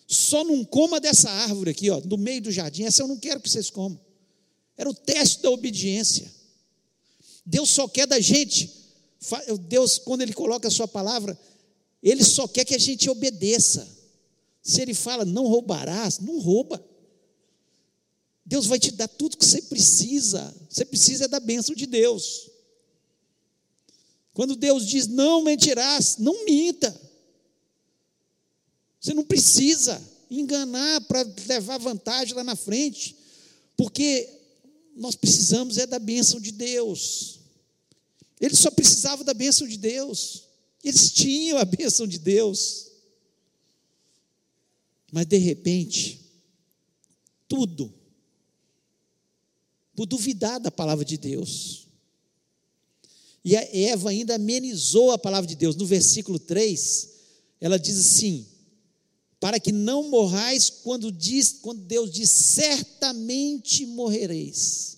[0.07, 2.85] Só não coma dessa árvore aqui, ó, no meio do jardim.
[2.85, 3.99] Essa eu não quero que vocês comam.
[4.77, 6.31] Era o teste da obediência.
[7.45, 8.71] Deus só quer da gente.
[9.69, 11.39] Deus, quando Ele coloca a Sua palavra,
[12.03, 13.89] Ele só quer que a gente obedeça.
[14.63, 16.83] Se Ele fala, não roubarás, não rouba.
[18.45, 20.55] Deus vai te dar tudo que você precisa.
[20.69, 22.51] Você precisa da bênção de Deus.
[24.35, 27.01] Quando Deus diz não mentirás, não minta.
[29.01, 33.17] Você não precisa enganar para levar vantagem lá na frente,
[33.77, 34.29] porque
[34.97, 37.39] nós precisamos é da bênção de Deus.
[38.41, 40.45] Eles só precisavam da bênção de Deus.
[40.83, 42.91] Eles tinham a bênção de Deus.
[45.13, 46.21] Mas de repente,
[47.47, 47.95] tudo,
[49.95, 51.87] por duvidar da palavra de Deus,
[53.45, 55.77] e a Eva ainda amenizou a palavra de Deus.
[55.77, 57.11] No versículo 3,
[57.61, 58.47] ela diz assim:
[59.39, 64.97] Para que não morrais quando, diz, quando Deus diz, certamente morrereis.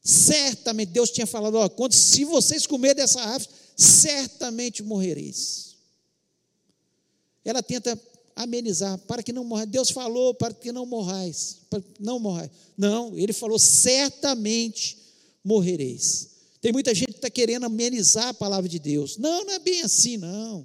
[0.00, 5.74] Certamente, Deus tinha falado: ó, quando, se vocês comerem dessa árvore, certamente morrereis.
[7.44, 8.00] Ela tenta
[8.36, 9.68] amenizar, para que não morrais.
[9.68, 12.50] Deus falou para que não morrais, para não morrais.
[12.76, 14.96] Não, ele falou certamente
[15.42, 16.35] morrereis.
[16.66, 19.16] Tem muita gente que está querendo amenizar a palavra de Deus.
[19.18, 20.62] Não, não é bem assim, não.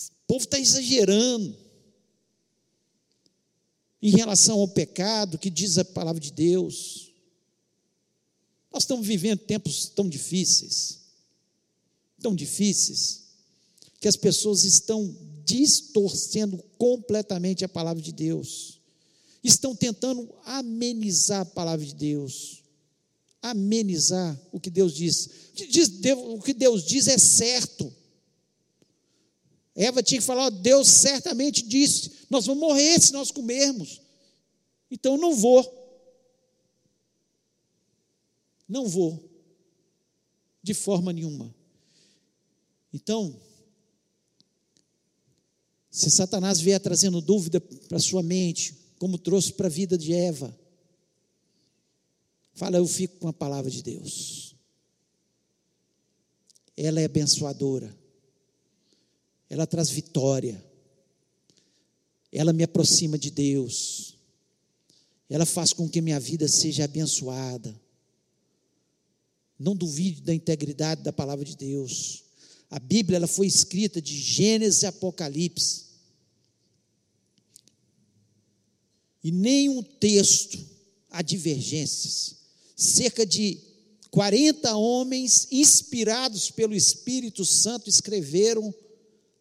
[0.00, 1.56] O povo está exagerando
[4.02, 7.12] em relação ao pecado que diz a palavra de Deus.
[8.72, 10.98] Nós estamos vivendo tempos tão difíceis,
[12.20, 13.26] tão difíceis,
[14.00, 18.80] que as pessoas estão distorcendo completamente a palavra de Deus,
[19.40, 22.63] estão tentando amenizar a palavra de Deus
[23.44, 25.28] amenizar o que Deus diz.
[26.16, 27.92] O que Deus diz é certo.
[29.74, 34.00] Eva tinha que falar: Deus certamente disse: nós vamos morrer se nós comermos.
[34.90, 35.82] Então não vou.
[38.66, 39.22] Não vou.
[40.62, 41.54] De forma nenhuma.
[42.94, 43.38] Então,
[45.90, 50.58] se Satanás vier trazendo dúvida para sua mente, como trouxe para a vida de Eva,
[52.54, 54.54] Fala, eu fico com a palavra de Deus.
[56.76, 57.94] Ela é abençoadora.
[59.50, 60.64] Ela traz vitória.
[62.30, 64.16] Ela me aproxima de Deus.
[65.28, 67.74] Ela faz com que minha vida seja abençoada.
[69.58, 72.22] Não duvide da integridade da palavra de Deus.
[72.70, 75.86] A Bíblia ela foi escrita de Gênesis e Apocalipse.
[79.24, 80.58] E nenhum texto
[81.10, 82.43] há divergências
[82.74, 83.58] cerca de
[84.10, 88.72] 40 homens inspirados pelo Espírito Santo escreveram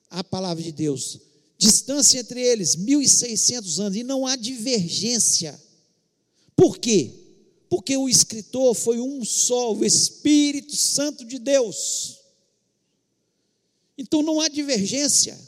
[0.09, 1.19] a palavra de Deus.
[1.57, 5.61] Distância entre eles, 1.600 anos, e não há divergência.
[6.55, 7.11] Por quê?
[7.69, 12.19] Porque o escritor foi um só, o Espírito Santo de Deus.
[13.97, 15.39] Então não há divergência.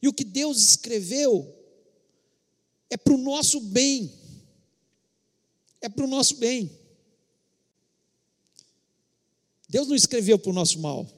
[0.00, 1.52] E o que Deus escreveu
[2.88, 4.12] é para o nosso bem.
[5.80, 6.79] É para o nosso bem.
[9.70, 11.08] Deus não escreveu para o nosso mal.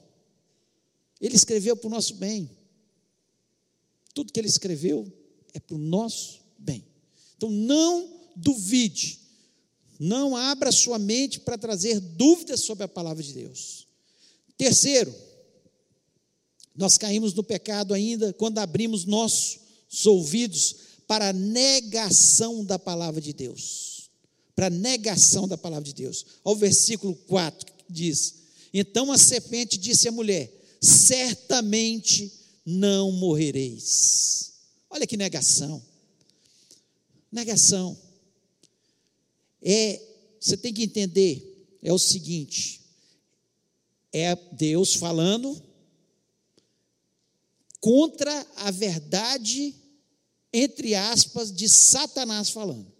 [1.19, 2.49] Ele escreveu para o nosso bem.
[4.13, 5.11] Tudo que ele escreveu
[5.55, 6.85] é para o nosso bem.
[7.35, 9.19] Então não duvide.
[9.99, 13.87] Não abra sua mente para trazer dúvidas sobre a palavra de Deus.
[14.55, 15.13] Terceiro,
[16.75, 20.75] nós caímos no pecado ainda quando abrimos nossos ouvidos
[21.07, 24.11] para a negação da palavra de Deus.
[24.55, 26.23] Para a negação da palavra de Deus.
[26.43, 28.42] Ao versículo 4 diz:
[28.73, 32.31] Então a serpente disse à mulher: Certamente
[32.65, 34.53] não morrereis.
[34.89, 35.83] Olha que negação.
[37.31, 37.97] Negação.
[39.61, 40.01] É,
[40.39, 42.81] você tem que entender, é o seguinte:
[44.11, 45.61] é Deus falando
[47.79, 49.75] contra a verdade,
[50.51, 52.91] entre aspas, de Satanás falando.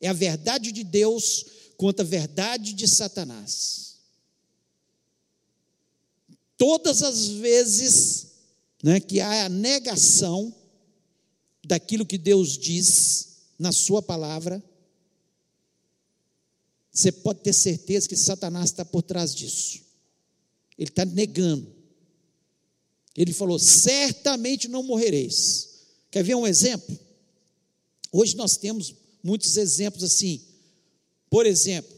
[0.00, 1.44] É a verdade de Deus
[1.76, 3.87] contra a verdade de Satanás.
[6.58, 8.26] Todas as vezes
[8.82, 10.54] né, que há a negação
[11.64, 14.62] daquilo que Deus diz na Sua palavra,
[16.92, 19.80] você pode ter certeza que Satanás está por trás disso.
[20.76, 21.72] Ele está negando.
[23.16, 25.68] Ele falou: certamente não morrereis.
[26.10, 26.98] Quer ver um exemplo?
[28.10, 30.40] Hoje nós temos muitos exemplos assim.
[31.30, 31.94] Por exemplo,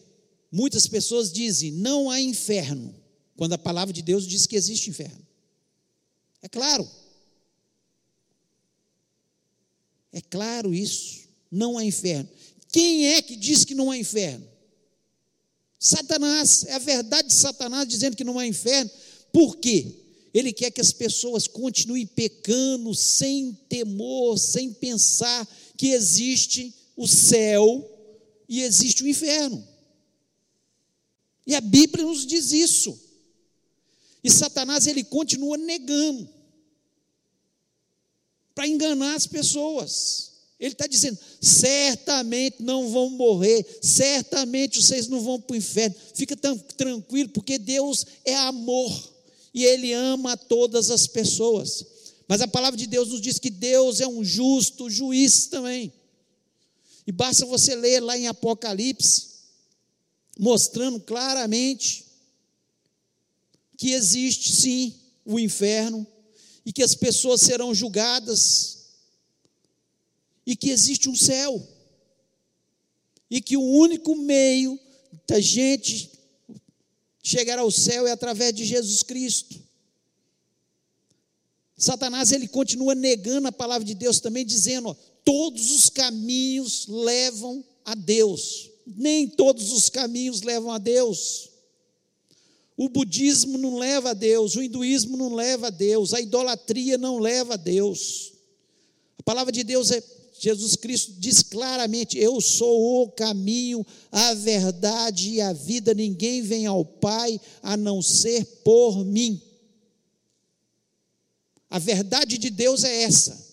[0.53, 2.95] muitas pessoas dizem: não há inferno,
[3.41, 5.27] quando a palavra de Deus diz que existe inferno.
[6.43, 6.87] É claro.
[10.13, 11.21] É claro isso.
[11.51, 12.29] Não há inferno.
[12.71, 14.47] Quem é que diz que não há inferno?
[15.79, 16.65] Satanás.
[16.65, 18.91] É a verdade de Satanás dizendo que não há inferno.
[19.33, 19.91] Por quê?
[20.35, 25.49] Ele quer que as pessoas continuem pecando sem temor, sem pensar
[25.79, 27.91] que existe o céu
[28.47, 29.67] e existe o inferno.
[31.47, 33.09] E a Bíblia nos diz isso.
[34.23, 36.29] E Satanás ele continua negando
[38.55, 40.31] para enganar as pessoas.
[40.61, 45.97] Ele está dizendo: certamente não vão morrer, certamente vocês não vão para o inferno.
[46.15, 49.11] Fica tão tranquilo, porque Deus é amor
[49.55, 51.87] e Ele ama todas as pessoas.
[52.29, 55.93] Mas a palavra de Deus nos diz que Deus é um justo juiz também.
[57.07, 59.31] E basta você ler lá em Apocalipse,
[60.39, 62.10] mostrando claramente
[63.81, 66.07] que existe sim o inferno
[66.67, 68.91] e que as pessoas serão julgadas
[70.45, 71.67] e que existe um céu.
[73.31, 74.79] E que o único meio
[75.27, 76.11] da gente
[77.23, 79.59] chegar ao céu é através de Jesus Cristo.
[81.75, 87.65] Satanás ele continua negando a palavra de Deus também, dizendo: ó, todos os caminhos levam
[87.83, 88.69] a Deus.
[88.87, 91.50] Nem todos os caminhos levam a Deus.
[92.83, 97.19] O budismo não leva a Deus, o hinduísmo não leva a Deus, a idolatria não
[97.19, 98.33] leva a Deus.
[99.19, 100.03] A palavra de Deus é
[100.39, 106.65] Jesus Cristo diz claramente: Eu sou o caminho, a verdade e a vida, ninguém vem
[106.65, 109.43] ao Pai a não ser por mim.
[111.69, 113.47] A verdade de Deus é essa.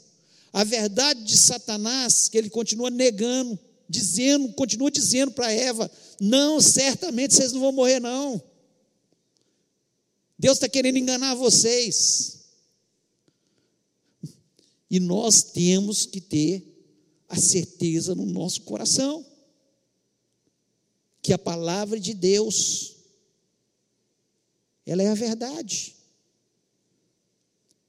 [0.54, 3.60] A verdade de Satanás, que ele continua negando,
[3.90, 8.42] dizendo, continua dizendo para Eva: Não, certamente vocês não vão morrer, não.
[10.38, 12.38] Deus está querendo enganar vocês.
[14.90, 16.64] E nós temos que ter
[17.28, 19.26] a certeza no nosso coração
[21.22, 22.96] que a palavra de Deus
[24.86, 25.98] ela é a verdade.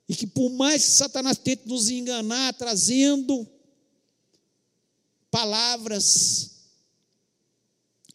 [0.09, 3.47] E que por mais que Satanás tente nos enganar trazendo
[5.31, 6.59] palavras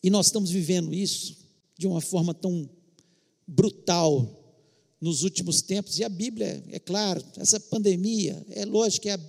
[0.01, 1.37] e nós estamos vivendo isso
[1.77, 2.69] de uma forma tão
[3.47, 4.39] brutal
[4.99, 9.19] nos últimos tempos, e a Bíblia, é claro, essa pandemia, é lógico que a,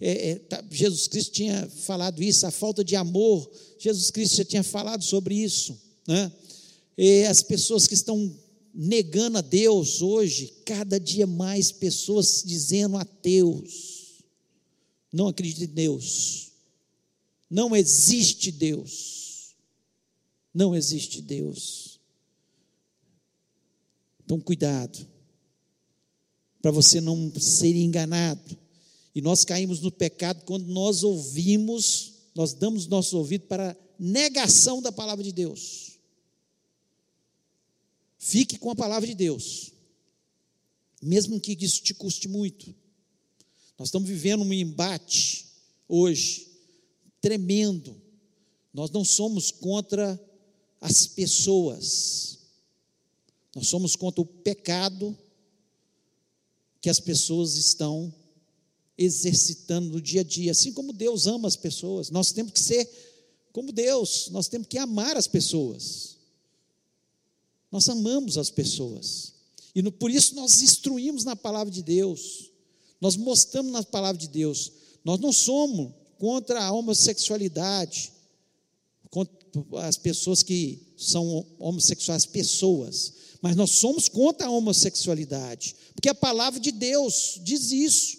[0.00, 4.44] é, é, tá, Jesus Cristo tinha falado isso, a falta de amor, Jesus Cristo já
[4.44, 5.80] tinha falado sobre isso.
[6.06, 6.30] Né?
[6.98, 8.34] E as pessoas que estão
[8.74, 14.22] negando a Deus hoje, cada dia mais pessoas dizendo ateus,
[15.12, 16.50] não acredito em Deus,
[17.48, 19.54] não existe Deus,
[20.52, 21.83] não existe Deus.
[24.24, 25.06] Então, cuidado,
[26.62, 28.58] para você não ser enganado.
[29.14, 34.90] E nós caímos no pecado quando nós ouvimos, nós damos nosso ouvido para negação da
[34.90, 35.98] palavra de Deus.
[38.18, 39.72] Fique com a palavra de Deus,
[41.02, 42.74] mesmo que isso te custe muito.
[43.78, 45.46] Nós estamos vivendo um embate
[45.86, 46.48] hoje
[47.20, 48.00] tremendo.
[48.72, 50.18] Nós não somos contra
[50.80, 52.33] as pessoas,
[53.54, 55.16] nós somos contra o pecado
[56.80, 58.12] que as pessoas estão
[58.96, 62.10] exercitando no dia a dia, assim como Deus ama as pessoas.
[62.10, 62.88] Nós temos que ser
[63.52, 66.16] como Deus, nós temos que amar as pessoas.
[67.70, 69.32] Nós amamos as pessoas.
[69.74, 72.50] E no, por isso nós instruímos na palavra de Deus.
[73.00, 74.72] Nós mostramos na palavra de Deus.
[75.04, 78.12] Nós não somos contra a homossexualidade,
[79.10, 79.34] contra
[79.86, 83.12] as pessoas que são homossexuais, pessoas,
[83.44, 88.16] mas nós somos contra a homossexualidade, porque a palavra de Deus diz isso.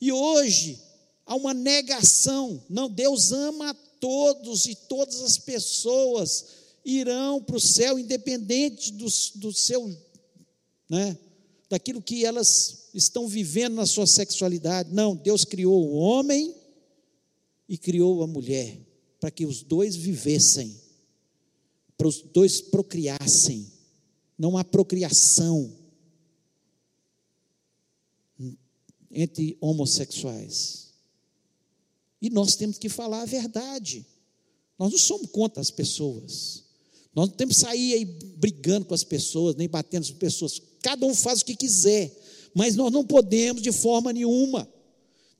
[0.00, 0.78] E hoje
[1.26, 2.62] há uma negação.
[2.70, 6.44] Não, Deus ama a todos e todas as pessoas
[6.84, 9.92] irão para o céu, independente do, do seu,
[10.88, 11.18] né,
[11.68, 14.94] daquilo que elas estão vivendo na sua sexualidade.
[14.94, 16.54] Não, Deus criou o homem
[17.68, 18.78] e criou a mulher
[19.18, 20.80] para que os dois vivessem,
[21.96, 23.76] para os dois procriassem.
[24.38, 25.76] Não há procriação
[29.10, 30.88] entre homossexuais.
[32.20, 34.04] E nós temos que falar a verdade.
[34.78, 36.64] Nós não somos contra as pessoas.
[37.14, 40.60] Nós não temos que sair aí brigando com as pessoas, nem batendo as pessoas.
[40.80, 42.16] Cada um faz o que quiser.
[42.54, 44.68] Mas nós não podemos, de forma nenhuma,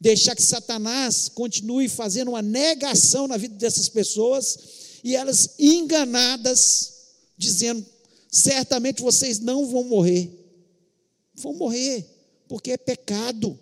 [0.00, 4.58] deixar que Satanás continue fazendo uma negação na vida dessas pessoas
[5.02, 6.92] e elas enganadas,
[7.36, 7.84] dizendo:
[8.28, 10.30] certamente vocês não vão morrer.
[11.34, 12.06] Vão morrer
[12.46, 13.58] porque é pecado.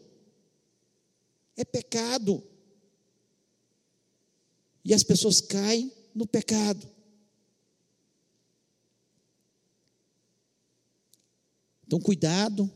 [1.57, 2.43] É pecado.
[4.85, 6.89] E as pessoas caem no pecado.
[11.87, 12.71] Então, cuidado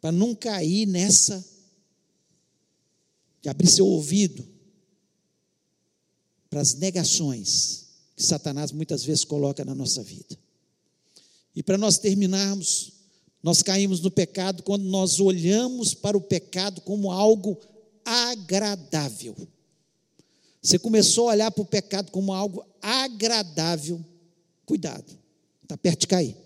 [0.00, 1.44] para não cair nessa,
[3.40, 4.46] de abrir seu ouvido
[6.48, 10.38] para as negações que Satanás muitas vezes coloca na nossa vida.
[11.54, 12.92] E para nós terminarmos,
[13.42, 17.58] nós caímos no pecado quando nós olhamos para o pecado como algo
[18.04, 19.36] agradável.
[20.62, 24.02] Você começou a olhar para o pecado como algo agradável.
[24.64, 25.04] Cuidado,
[25.62, 26.36] está perto de cair.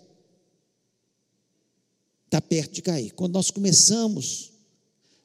[2.25, 3.11] Está perto de cair.
[3.13, 4.51] Quando nós começamos,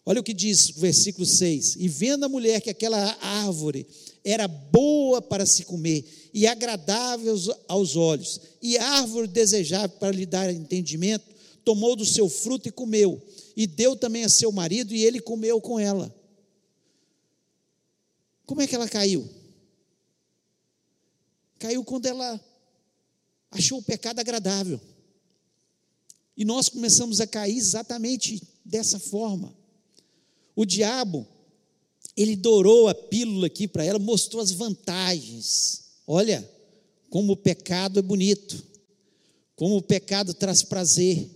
[0.07, 3.85] olha o que diz o versículo 6: E vendo a mulher que aquela árvore
[4.25, 7.33] era boa para se comer e agradável
[7.69, 11.25] aos olhos, e árvore desejável para lhe dar entendimento,
[11.65, 13.25] tomou do seu fruto e comeu,
[13.57, 16.13] e deu também a seu marido, e ele comeu com ela.
[18.45, 19.31] Como é que ela caiu?
[21.57, 22.45] Caiu quando ela
[23.53, 24.81] achou o pecado agradável.
[26.37, 29.57] E nós começamos a cair exatamente dessa forma.
[30.57, 31.25] O diabo,
[32.17, 35.84] ele dourou a pílula aqui para ela, mostrou as vantagens.
[36.07, 36.49] Olha,
[37.11, 38.63] como o pecado é bonito,
[39.57, 41.31] como o pecado traz prazer,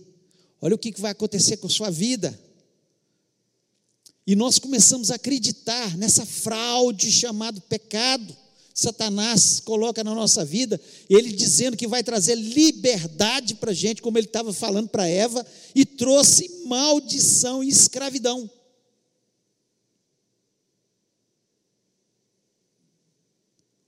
[0.61, 2.37] Olha o que vai acontecer com a sua vida.
[4.27, 8.35] E nós começamos a acreditar nessa fraude chamada pecado.
[8.73, 14.17] Satanás coloca na nossa vida, ele dizendo que vai trazer liberdade para a gente, como
[14.17, 15.45] ele estava falando para Eva,
[15.75, 18.49] e trouxe maldição e escravidão.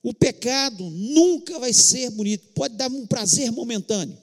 [0.04, 4.18] O pecado nunca vai ser bonito, pode dar um prazer momentâneo.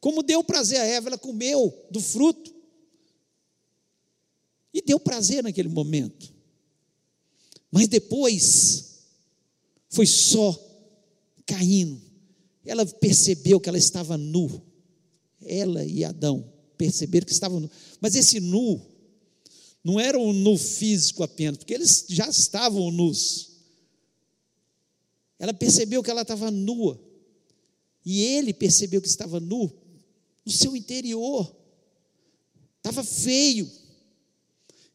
[0.00, 2.52] Como deu prazer a Eva, ela comeu do fruto.
[4.72, 6.32] E deu prazer naquele momento.
[7.70, 9.04] Mas depois,
[9.88, 10.58] foi só
[11.46, 12.00] caindo.
[12.64, 14.62] Ela percebeu que ela estava nu.
[15.40, 17.70] Ela e Adão perceberam que estavam nu.
[18.00, 18.80] Mas esse nu,
[19.84, 23.51] não era um nu físico apenas, porque eles já estavam nus.
[25.42, 27.00] Ela percebeu que ela estava nua.
[28.06, 29.72] E ele percebeu que estava nu
[30.46, 31.52] no seu interior.
[32.76, 33.68] Estava feio.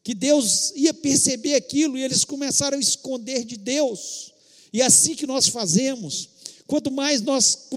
[0.01, 4.33] Que Deus ia perceber aquilo e eles começaram a esconder de Deus.
[4.71, 6.29] E é assim que nós fazemos.
[6.65, 7.67] Quanto mais nós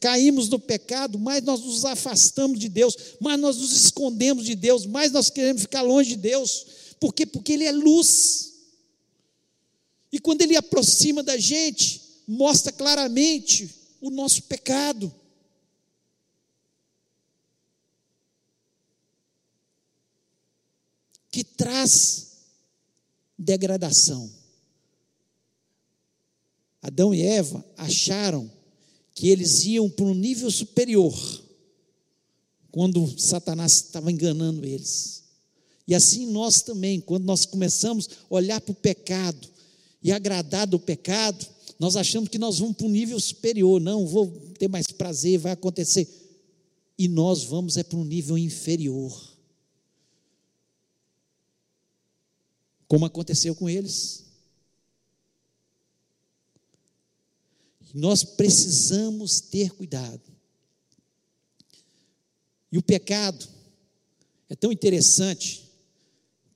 [0.00, 4.86] caímos no pecado, mais nós nos afastamos de Deus, mais nós nos escondemos de Deus,
[4.86, 6.64] mais nós queremos ficar longe de Deus.
[6.98, 7.26] Por quê?
[7.26, 8.51] Porque Ele é luz.
[10.12, 15.12] E quando ele aproxima da gente, mostra claramente o nosso pecado.
[21.30, 22.32] Que traz
[23.38, 24.30] degradação.
[26.82, 28.50] Adão e Eva acharam
[29.14, 31.14] que eles iam para um nível superior
[32.70, 35.22] quando Satanás estava enganando eles.
[35.86, 39.48] E assim nós também, quando nós começamos a olhar para o pecado,
[40.02, 41.46] e agradar do pecado,
[41.78, 44.28] nós achamos que nós vamos para um nível superior, não, vou
[44.58, 46.08] ter mais prazer, vai acontecer.
[46.98, 49.32] E nós vamos é para um nível inferior.
[52.86, 54.24] Como aconteceu com eles.
[57.94, 60.22] Nós precisamos ter cuidado.
[62.70, 63.46] E o pecado
[64.48, 65.71] é tão interessante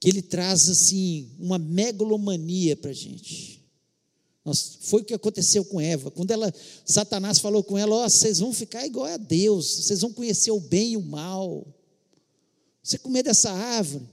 [0.07, 3.61] que ele traz assim uma megalomania para a gente.
[4.45, 6.13] Nossa, foi o que aconteceu com Eva.
[6.13, 6.55] Quando ela,
[6.85, 10.61] Satanás falou com ela: oh, vocês vão ficar igual a Deus, vocês vão conhecer o
[10.61, 11.67] bem e o mal.
[12.85, 14.09] Você comer dessa árvore,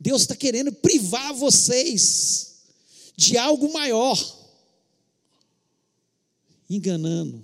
[0.00, 2.56] Deus está querendo privar vocês
[3.16, 4.18] de algo maior
[6.68, 7.40] enganando.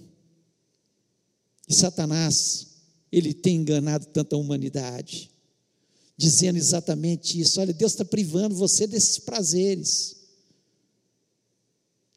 [1.68, 2.66] E Satanás,
[3.12, 5.30] ele tem enganado tanta humanidade,
[6.16, 10.16] dizendo exatamente isso: olha, Deus está privando você desses prazeres,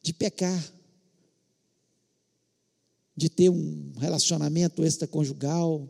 [0.01, 0.73] de pecar,
[3.15, 5.87] de ter um relacionamento extraconjugal,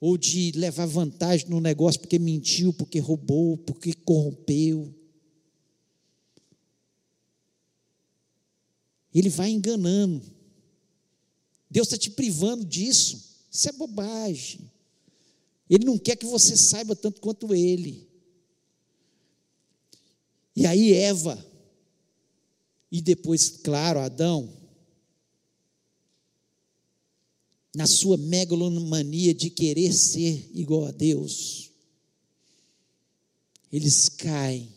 [0.00, 4.94] ou de levar vantagem no negócio porque mentiu, porque roubou, porque corrompeu.
[9.12, 10.22] Ele vai enganando.
[11.68, 13.44] Deus está te privando disso.
[13.50, 14.70] Isso é bobagem.
[15.70, 18.06] Ele não quer que você saiba tanto quanto ele.
[20.54, 21.46] E aí, Eva,
[22.90, 24.52] e depois, claro, Adão,
[27.72, 31.70] na sua megalomania de querer ser igual a Deus,
[33.72, 34.68] eles caem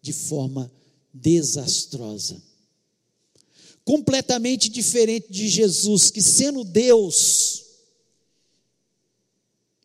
[0.00, 0.72] de forma
[1.12, 2.42] desastrosa
[3.84, 7.64] completamente diferente de Jesus, que sendo Deus,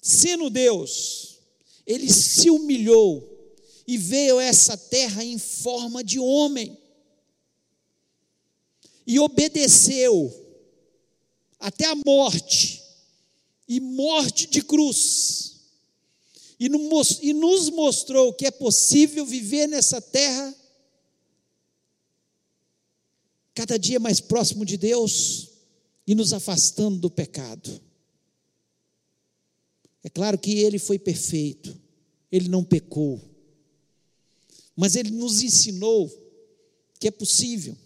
[0.08, 1.40] sendo Deus,
[1.86, 3.38] ele se humilhou
[3.86, 6.78] e veio a essa terra em forma de homem
[9.06, 10.34] e obedeceu
[11.60, 12.82] até a morte
[13.68, 15.56] e morte de cruz.
[16.58, 16.70] E
[17.34, 20.56] nos mostrou que é possível viver nessa terra
[23.54, 25.50] cada dia mais próximo de Deus
[26.06, 27.87] e nos afastando do pecado.
[30.08, 31.78] É claro que ele foi perfeito,
[32.32, 33.22] ele não pecou,
[34.74, 36.10] mas ele nos ensinou
[36.98, 37.78] que é possível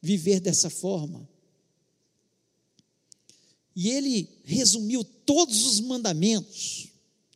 [0.00, 1.28] viver dessa forma.
[3.74, 6.90] E ele resumiu todos os mandamentos,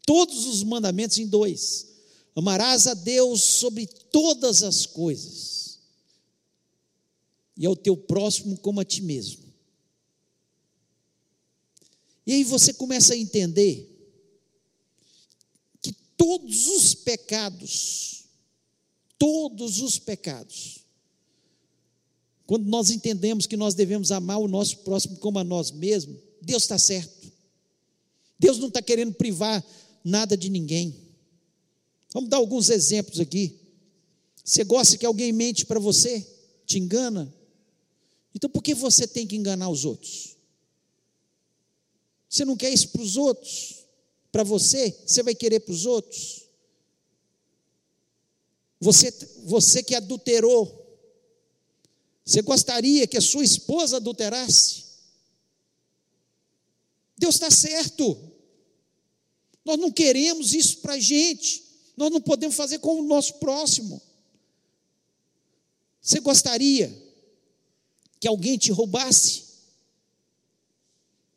[0.06, 1.88] todos os mandamentos em dois:
[2.36, 5.80] amarás a Deus sobre todas as coisas
[7.56, 9.39] e ao teu próximo como a ti mesmo.
[12.30, 13.90] E aí você começa a entender
[15.82, 18.22] que todos os pecados,
[19.18, 20.84] todos os pecados,
[22.46, 26.62] quando nós entendemos que nós devemos amar o nosso próximo como a nós mesmos, Deus
[26.62, 27.32] está certo.
[28.38, 29.66] Deus não está querendo privar
[30.04, 30.94] nada de ninguém.
[32.12, 33.58] Vamos dar alguns exemplos aqui.
[34.44, 36.24] Você gosta que alguém mente para você?
[36.64, 37.34] Te engana?
[38.32, 40.38] Então por que você tem que enganar os outros?
[42.30, 43.84] Você não quer isso para os outros?
[44.30, 44.96] Para você?
[45.04, 46.48] Você vai querer para os outros?
[48.78, 49.10] Você,
[49.44, 50.78] você que adulterou,
[52.24, 54.84] você gostaria que a sua esposa adulterasse?
[57.18, 58.16] Deus está certo.
[59.64, 61.64] Nós não queremos isso para a gente.
[61.96, 64.00] Nós não podemos fazer com o nosso próximo.
[66.00, 66.96] Você gostaria
[68.20, 69.49] que alguém te roubasse.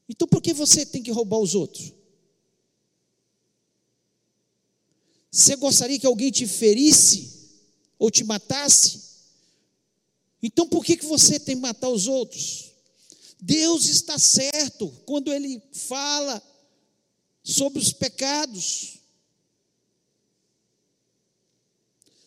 [0.07, 1.93] Então por que você tem que roubar os outros?
[5.31, 7.49] Você gostaria que alguém te ferisse
[7.97, 9.01] ou te matasse?
[10.41, 12.71] Então por que, que você tem que matar os outros?
[13.39, 16.41] Deus está certo quando Ele fala
[17.43, 18.99] sobre os pecados.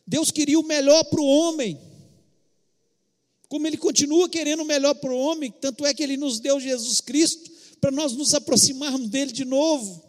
[0.07, 1.81] Deus queria o melhor para o homem
[3.49, 6.59] como ele continua querendo o melhor para o homem, tanto é que ele nos deu
[6.59, 7.51] Jesus Cristo
[7.87, 10.03] para nós nos aproximarmos dele de novo,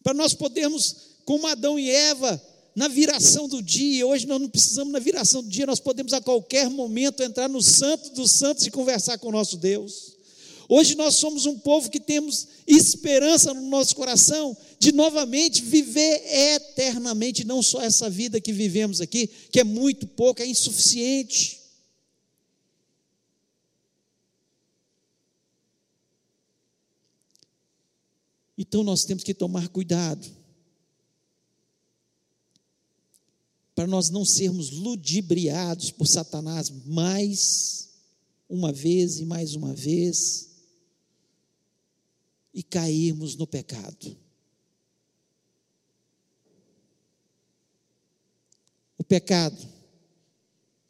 [0.00, 2.40] para nós podermos, como Adão e Eva,
[2.72, 6.20] na viração do dia, hoje nós não precisamos na viração do dia, nós podemos a
[6.20, 10.16] qualquer momento entrar no santo dos santos e conversar com o nosso Deus.
[10.68, 16.22] Hoje nós somos um povo que temos esperança no nosso coração de novamente viver
[16.54, 21.57] eternamente, não só essa vida que vivemos aqui, que é muito pouco, é insuficiente.
[28.58, 30.28] Então nós temos que tomar cuidado
[33.78, 37.90] para nós não sermos ludibriados por Satanás mais
[38.48, 40.48] uma vez e mais uma vez
[42.52, 44.16] e cairmos no pecado.
[48.98, 49.64] O pecado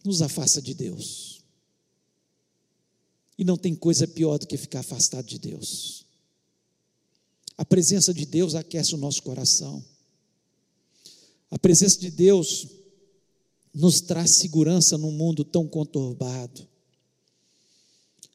[0.03, 1.45] nos afasta de Deus.
[3.37, 6.08] E não tem coisa pior do que ficar afastado de Deus.
[7.59, 9.85] A presença de Deus aquece o nosso coração.
[11.51, 12.69] A presença de Deus
[13.75, 16.67] nos traz segurança num mundo tão conturbado.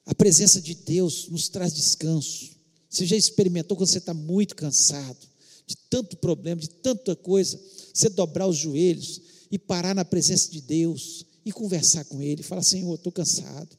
[0.05, 2.51] A presença de Deus nos traz descanso.
[2.89, 5.25] Você já experimentou quando você está muito cansado,
[5.65, 7.59] de tanto problema, de tanta coisa,
[7.93, 12.63] você dobrar os joelhos e parar na presença de Deus e conversar com Ele, falar:
[12.63, 13.77] Senhor, estou cansado,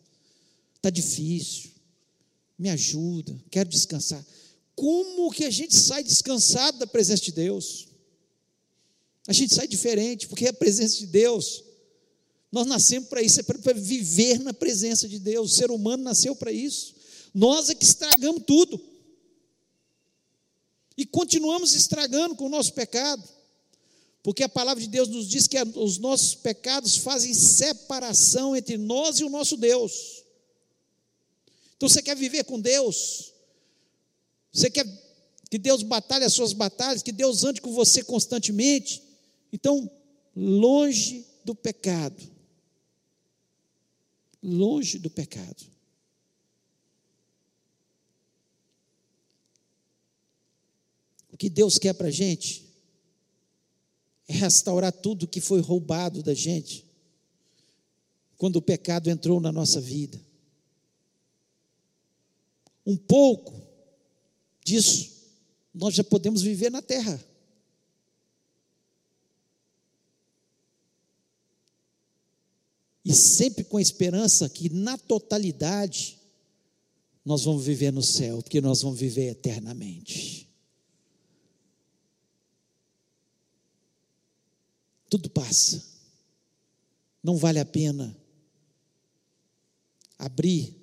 [0.74, 1.70] está difícil,
[2.58, 4.24] me ajuda, quero descansar.
[4.74, 7.88] Como que a gente sai descansado da presença de Deus?
[9.26, 11.64] A gente sai diferente, porque é a presença de Deus.
[12.50, 15.52] Nós nascemos para isso, é para viver na presença de Deus.
[15.52, 16.94] O ser humano nasceu para isso.
[17.32, 18.80] Nós é que estragamos tudo.
[20.96, 23.22] E continuamos estragando com o nosso pecado.
[24.22, 29.20] Porque a palavra de Deus nos diz que os nossos pecados fazem separação entre nós
[29.20, 30.24] e o nosso Deus.
[31.76, 33.33] Então você quer viver com Deus?
[34.54, 34.86] Você quer
[35.50, 39.02] que Deus batalhe as suas batalhas, que Deus ande com você constantemente?
[39.52, 39.90] Então,
[40.34, 42.22] longe do pecado.
[44.40, 45.64] Longe do pecado.
[51.32, 52.64] O que Deus quer para a gente
[54.28, 56.86] é restaurar tudo que foi roubado da gente
[58.36, 60.20] quando o pecado entrou na nossa vida.
[62.86, 63.63] Um pouco
[64.64, 65.12] disso
[65.72, 67.22] nós já podemos viver na terra.
[73.04, 76.18] e sempre com a esperança que na totalidade
[77.24, 80.48] nós vamos viver no céu, porque nós vamos viver eternamente.
[85.08, 85.84] Tudo passa.
[87.22, 88.16] Não vale a pena
[90.18, 90.74] abrir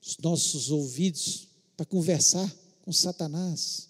[0.00, 2.52] os nossos ouvidos para conversar
[2.90, 3.88] com Satanás.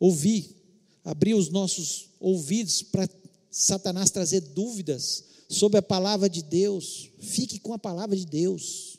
[0.00, 0.56] Ouvir,
[1.04, 3.06] abrir os nossos ouvidos para
[3.50, 7.10] Satanás trazer dúvidas sobre a palavra de Deus.
[7.20, 8.98] Fique com a palavra de Deus.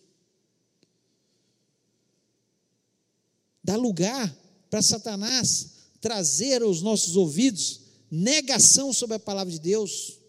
[3.64, 4.36] Dá lugar
[4.70, 7.82] para Satanás trazer aos nossos ouvidos
[8.12, 10.20] negação sobre a palavra de Deus.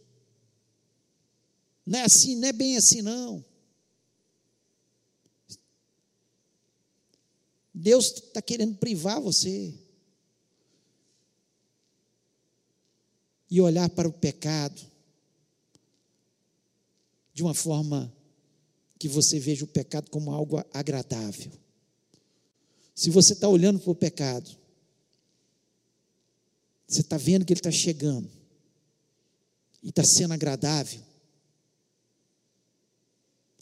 [1.84, 3.44] Não é assim, não é bem assim, não.
[7.80, 9.74] Deus está querendo privar você.
[13.50, 14.80] E olhar para o pecado
[17.32, 18.14] de uma forma
[18.98, 21.50] que você veja o pecado como algo agradável.
[22.94, 24.50] Se você está olhando para o pecado,
[26.86, 28.30] você está vendo que ele está chegando
[29.82, 31.00] e está sendo agradável,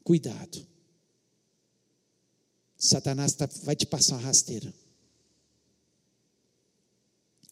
[0.03, 0.66] cuidado.
[2.79, 4.72] Satanás tá, vai te passar uma rasteira.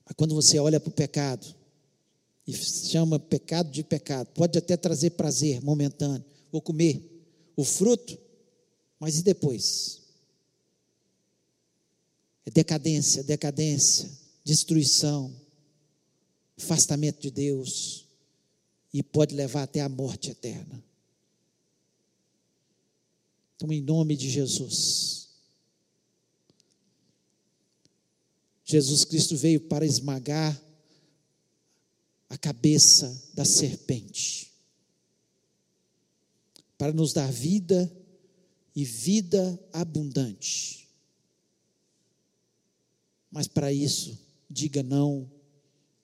[0.04, 1.54] Mas quando você olha para o pecado,
[2.46, 4.28] e chama pecado de pecado.
[4.28, 6.24] Pode até trazer prazer momentâneo.
[6.52, 7.02] Vou comer
[7.56, 8.16] o fruto,
[9.00, 10.00] mas e depois?
[12.44, 14.08] É decadência, decadência,
[14.44, 15.34] destruição,
[16.56, 18.06] afastamento de Deus
[18.94, 20.82] e pode levar até a morte eterna.
[23.56, 25.28] Então, em nome de Jesus.
[28.64, 30.60] Jesus Cristo veio para esmagar
[32.28, 34.52] a cabeça da serpente,
[36.76, 37.90] para nos dar vida
[38.74, 40.88] e vida abundante.
[43.30, 44.18] Mas para isso,
[44.50, 45.30] diga não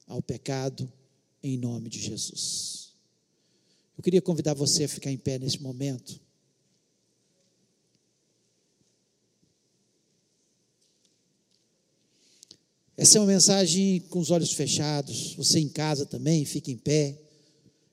[0.06, 0.90] ao pecado
[1.42, 2.92] em nome de Jesus.
[3.96, 6.20] Eu queria convidar você a ficar em pé nesse momento.
[13.02, 17.20] Essa é uma mensagem com os olhos fechados, você em casa também, fica em pé.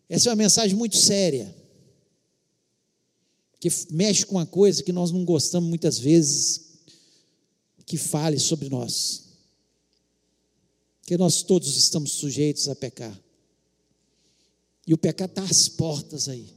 [0.08, 1.52] Essa é uma mensagem muito séria,
[3.60, 6.84] que mexe com uma coisa que nós não gostamos muitas vezes
[7.88, 9.24] que fale sobre nós.
[11.08, 13.20] Que nós todos estamos sujeitos a pecar.
[14.86, 16.54] E o pecado está às portas aí.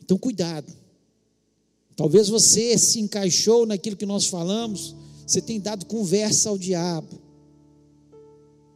[0.00, 0.72] Então, cuidado.
[1.96, 7.20] Talvez você se encaixou naquilo que nós falamos, você tem dado conversa ao diabo.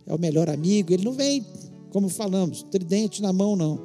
[0.07, 1.45] É o melhor amigo, ele não vem,
[1.91, 3.81] como falamos, tridente na mão, não.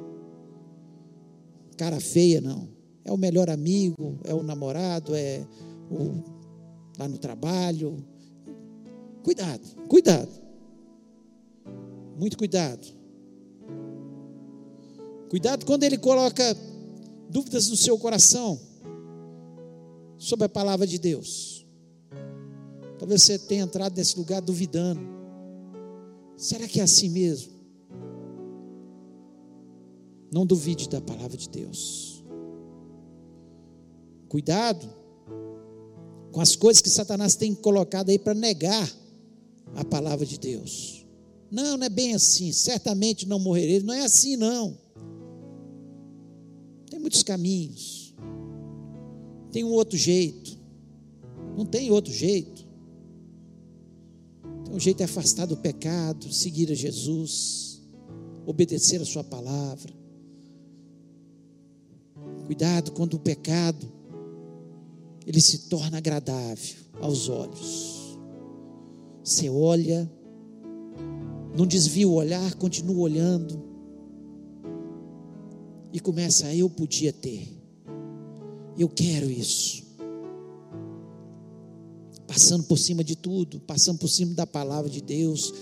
[1.76, 2.68] Cara feia, não.
[3.04, 5.44] É o melhor amigo, é o namorado, é
[5.90, 6.22] o,
[6.98, 8.02] lá no trabalho.
[9.22, 10.30] Cuidado, cuidado.
[12.16, 12.86] Muito cuidado.
[15.28, 16.56] Cuidado quando ele coloca
[17.28, 18.58] dúvidas no seu coração
[20.24, 21.66] sobre a palavra de Deus.
[22.98, 25.00] Talvez você tenha entrado nesse lugar duvidando.
[26.36, 27.52] Será que é assim mesmo?
[30.32, 32.24] Não duvide da palavra de Deus.
[34.28, 34.88] Cuidado
[36.32, 38.90] com as coisas que Satanás tem colocado aí para negar
[39.76, 41.06] a palavra de Deus.
[41.50, 42.50] Não, não é bem assim.
[42.50, 43.80] Certamente não morrerei.
[43.80, 44.76] Não é assim, não.
[46.90, 48.03] Tem muitos caminhos.
[49.54, 50.58] Tem um outro jeito.
[51.56, 52.66] Não tem outro jeito.
[54.64, 57.80] Tem um jeito de afastar do pecado, seguir a Jesus,
[58.44, 59.92] obedecer a Sua palavra.
[62.46, 63.86] Cuidado quando o pecado
[65.24, 68.18] ele se torna agradável aos olhos.
[69.22, 70.10] Você olha,
[71.56, 73.62] não desvia o olhar, continua olhando
[75.92, 77.53] e começa eu podia ter.
[78.78, 79.82] Eu quero isso.
[82.26, 85.52] Passando por cima de tudo, passando por cima da palavra de Deus,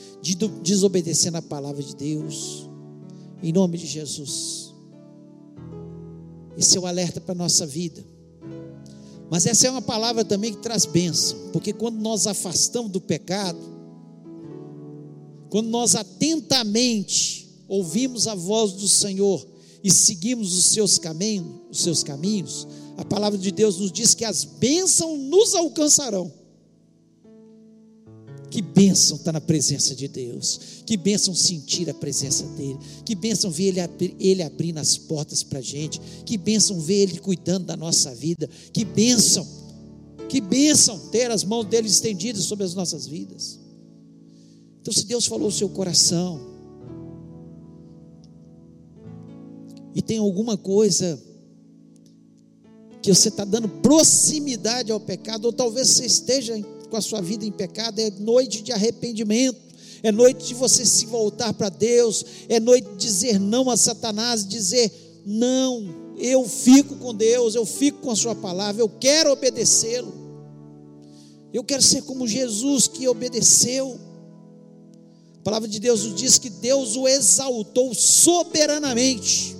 [0.63, 2.69] desobedecendo a palavra de Deus.
[3.43, 4.73] Em nome de Jesus.
[6.57, 8.05] Esse é o alerta para a nossa vida.
[9.31, 13.59] Mas essa é uma palavra também que traz bênção, porque quando nós afastamos do pecado,
[15.49, 19.47] quando nós atentamente ouvimos a voz do Senhor
[19.83, 24.25] e seguimos os seus caminhos, os seus caminhos, a palavra de Deus nos diz que
[24.25, 26.33] as bênçãos nos alcançarão.
[28.51, 30.61] Que bênção estar na presença de Deus.
[30.85, 32.79] Que bênção sentir a presença dEle.
[33.03, 35.99] Que bênção ver Ele, ele abrindo as portas para a gente.
[36.27, 38.49] Que bênção ver Ele cuidando da nossa vida.
[38.71, 39.47] Que bênção.
[40.29, 43.59] Que bênção ter as mãos dEle estendidas sobre as nossas vidas.
[44.83, 46.53] Então, se Deus falou o seu coração,
[49.95, 51.21] e tem alguma coisa
[53.03, 57.45] que você está dando proximidade ao pecado, ou talvez você esteja com a sua vida
[57.45, 59.61] em pecado, é noite de arrependimento,
[60.03, 64.47] é noite de você se voltar para Deus, é noite de dizer não a Satanás,
[64.47, 70.13] dizer não, eu fico com Deus, eu fico com a Sua palavra, eu quero obedecê-lo,
[71.53, 73.99] eu quero ser como Jesus que obedeceu.
[75.39, 79.57] A palavra de Deus nos diz que Deus o exaltou soberanamente,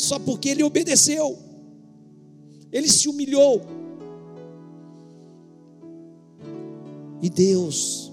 [0.00, 1.38] só porque ele obedeceu,
[2.72, 3.60] ele se humilhou.
[7.20, 8.10] E Deus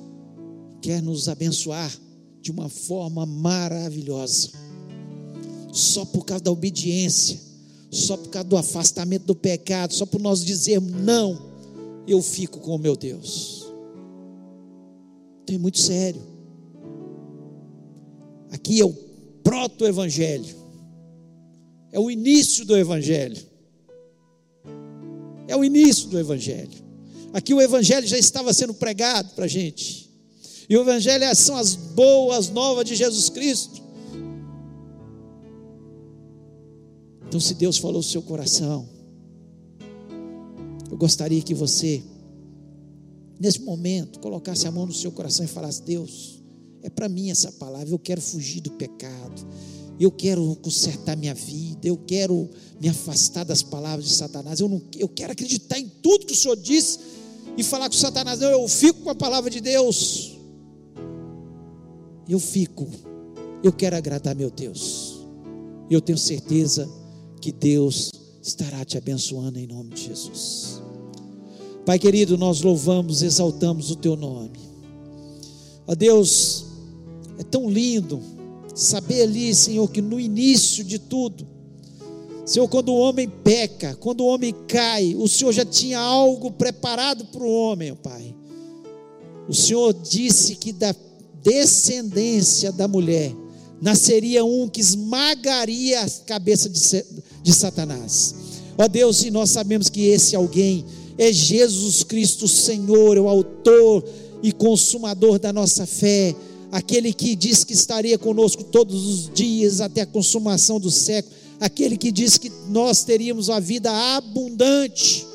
[0.82, 1.90] quer nos abençoar
[2.42, 4.50] de uma forma maravilhosa.
[5.72, 7.40] Só por causa da obediência,
[7.90, 11.40] só por causa do afastamento do pecado, só por nós dizermos não,
[12.06, 13.66] eu fico com o meu Deus.
[15.44, 16.22] Então é muito sério.
[18.52, 18.94] Aqui é o
[19.42, 20.67] proto-evangelho,
[21.92, 23.38] é o início do evangelho,
[25.48, 26.88] é o início do evangelho.
[27.34, 30.10] Aqui o Evangelho já estava sendo pregado para a gente.
[30.70, 33.82] E o Evangelho é, são as boas novas de Jesus Cristo.
[37.28, 38.88] Então, se Deus falou o seu coração,
[40.90, 42.02] eu gostaria que você,
[43.40, 46.42] nesse momento, colocasse a mão no seu coração e falasse: Deus,
[46.82, 49.46] é para mim essa palavra, eu quero fugir do pecado,
[50.00, 54.82] eu quero consertar minha vida, eu quero me afastar das palavras de Satanás, eu, não,
[54.96, 57.00] eu quero acreditar em tudo que o Senhor disse
[57.58, 60.38] e falar com Satanás: não, eu fico com a palavra de Deus.
[62.30, 62.88] Eu fico,
[63.64, 65.18] eu quero agradar meu Deus.
[65.90, 66.88] Eu tenho certeza
[67.42, 70.82] que Deus estará te abençoando em nome de Jesus.
[71.86, 74.60] Pai querido, nós louvamos, exaltamos o teu nome.
[75.88, 76.66] Ó Deus,
[77.40, 78.22] é tão lindo
[78.78, 81.48] saber ali, Senhor, que no início de tudo,
[82.46, 87.26] Senhor, quando o homem peca, quando o homem cai, o Senhor já tinha algo preparado
[87.26, 88.34] para o homem, Pai.
[89.50, 90.96] O Senhor disse que da
[91.44, 93.34] descendência da mulher
[93.82, 96.80] nasceria um que esmagaria a cabeça de,
[97.44, 98.36] de Satanás.
[98.78, 100.86] Ó Deus, e nós sabemos que esse alguém
[101.18, 104.06] é Jesus Cristo, Senhor, o autor
[104.44, 106.36] e consumador da nossa fé,
[106.72, 111.98] aquele que diz que estaria conosco todos os dias até a consumação do século, aquele
[111.98, 115.26] que diz que nós teríamos a vida abundante.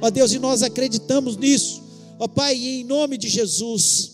[0.00, 1.82] Ó Deus, e nós acreditamos nisso.
[2.18, 4.10] Ó Pai, em nome de Jesus,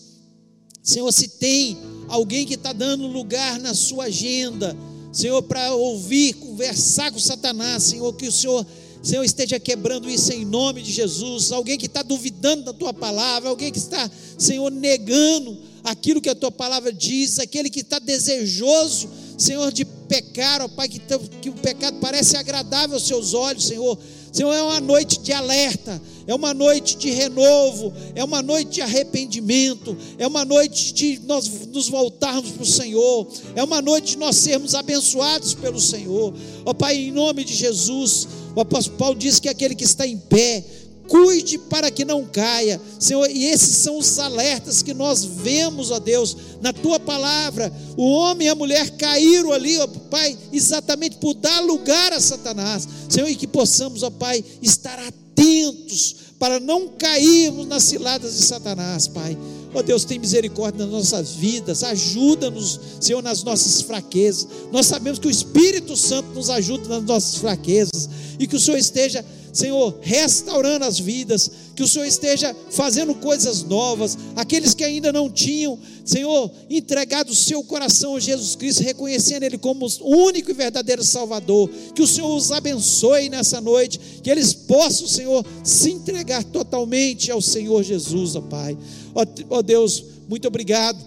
[0.83, 4.77] Senhor, se tem alguém que está dando lugar na sua agenda,
[5.11, 8.65] Senhor, para ouvir, conversar com Satanás, Senhor, que o Senhor
[9.01, 11.51] Senhor, esteja quebrando isso em nome de Jesus.
[11.51, 15.57] Alguém que está duvidando da tua palavra, alguém que está, Senhor, negando
[15.87, 20.89] aquilo que a tua palavra diz, aquele que está desejoso, Senhor, de pecar, ó Pai,
[20.89, 20.99] que,
[21.41, 23.97] que o pecado parece agradável aos seus olhos, Senhor.
[24.31, 28.81] Senhor, é uma noite de alerta, é uma noite de renovo, é uma noite de
[28.81, 34.17] arrependimento, é uma noite de nós nos voltarmos para o Senhor, é uma noite de
[34.17, 36.33] nós sermos abençoados pelo Senhor.
[36.65, 40.17] Ó Pai, em nome de Jesus, o apóstolo Paulo diz que aquele que está em
[40.17, 40.63] pé,
[41.07, 45.99] cuide para que não caia, Senhor, e esses são os alertas que nós vemos, ó
[45.99, 47.71] Deus, na tua palavra.
[47.95, 52.87] O homem e a mulher caíram ali, ó Pai, exatamente por dar lugar a Satanás,
[53.09, 59.07] Senhor, e que possamos, ó Pai, estar atentos para não cairmos nas ciladas de Satanás,
[59.07, 59.37] Pai.
[59.73, 64.47] Ó Deus, tem misericórdia nas nossas vidas, ajuda-nos, Senhor, nas nossas fraquezas.
[64.71, 68.77] Nós sabemos que o Espírito Santo nos ajuda nas nossas fraquezas e que o Senhor
[68.77, 69.25] esteja,
[69.57, 75.31] Senhor, restaurando as vidas, que o Senhor esteja fazendo coisas novas, aqueles que ainda não
[75.31, 80.53] tinham, Senhor, entregado o seu coração a Jesus Cristo, reconhecendo Ele como o único e
[80.53, 86.43] verdadeiro Salvador, que o Senhor os abençoe nessa noite, que eles possam, Senhor, se entregar
[86.43, 88.77] totalmente ao Senhor Jesus, ó Pai.
[89.15, 91.03] Ó, ó Deus, muito obrigado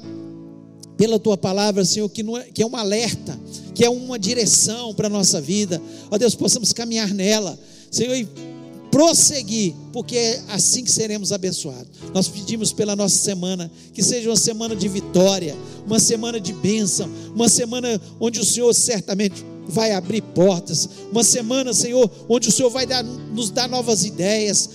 [0.97, 3.39] pela tua palavra, Senhor, que, é, que é um alerta,
[3.77, 5.81] que é uma direção para a nossa vida.
[6.11, 7.59] Ó Deus, possamos caminhar nela,
[7.91, 8.29] Senhor, e
[8.91, 11.89] prosseguir, porque é assim que seremos abençoados.
[12.13, 17.09] Nós pedimos pela nossa semana, que seja uma semana de vitória, uma semana de bênção,
[17.35, 22.71] uma semana onde o Senhor certamente vai abrir portas, uma semana, Senhor, onde o Senhor
[22.71, 24.71] vai dar, nos dar novas ideias,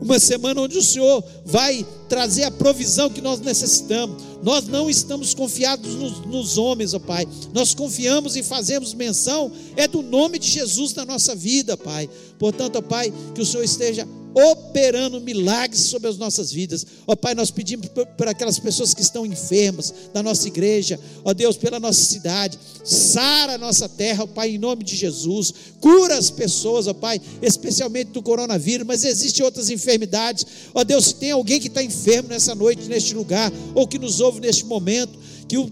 [0.00, 4.20] uma semana onde o Senhor vai trazer a provisão que nós necessitamos.
[4.42, 7.26] Nós não estamos confiados nos, nos homens, ó Pai.
[7.54, 12.10] Nós confiamos e fazemos menção é do nome de Jesus na nossa vida, Pai.
[12.36, 16.86] Portanto, ó Pai, que o Senhor esteja operando milagres sobre as nossas vidas.
[17.06, 21.56] Ó Pai, nós pedimos por, aquelas pessoas que estão enfermas da nossa igreja, ó Deus,
[21.56, 26.30] pela nossa cidade, sara a nossa terra, ó Pai, em nome de Jesus, cura as
[26.30, 31.60] pessoas, ó Pai, especialmente do coronavírus, mas existem outras enfermidades, ó Deus, se tem alguém
[31.60, 35.70] que está enfermo nessa noite, neste lugar, ou que nos ouve neste momento, que o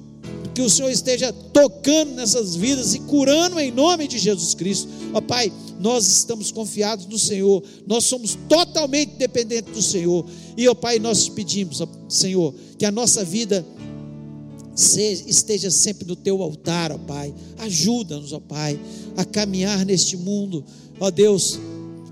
[0.59, 4.89] que o Senhor esteja tocando nessas vidas e curando em nome de Jesus Cristo.
[5.15, 10.27] Ó Pai, nós estamos confiados no Senhor, nós somos totalmente dependentes do Senhor.
[10.57, 13.65] E, ó Pai, nós pedimos, ó, Senhor, que a nossa vida
[14.75, 17.33] esteja sempre no teu altar, ó Pai.
[17.59, 18.81] Ajuda-nos, ó Pai,
[19.17, 20.65] a caminhar neste mundo,
[20.99, 21.57] ó Deus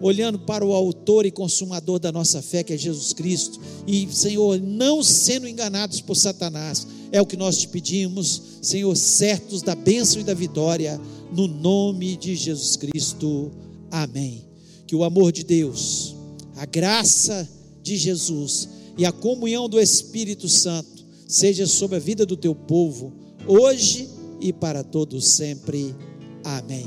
[0.00, 4.60] olhando para o autor e consumador da nossa fé, que é Jesus Cristo, e, Senhor,
[4.60, 10.20] não sendo enganados por Satanás, é o que nós te pedimos, Senhor, certos da bênção
[10.20, 11.00] e da vitória,
[11.32, 13.50] no nome de Jesus Cristo.
[13.90, 14.44] Amém.
[14.86, 16.14] Que o amor de Deus,
[16.56, 17.48] a graça
[17.82, 23.12] de Jesus e a comunhão do Espírito Santo seja sobre a vida do teu povo,
[23.46, 24.08] hoje
[24.40, 25.94] e para todos sempre.
[26.44, 26.86] Amém.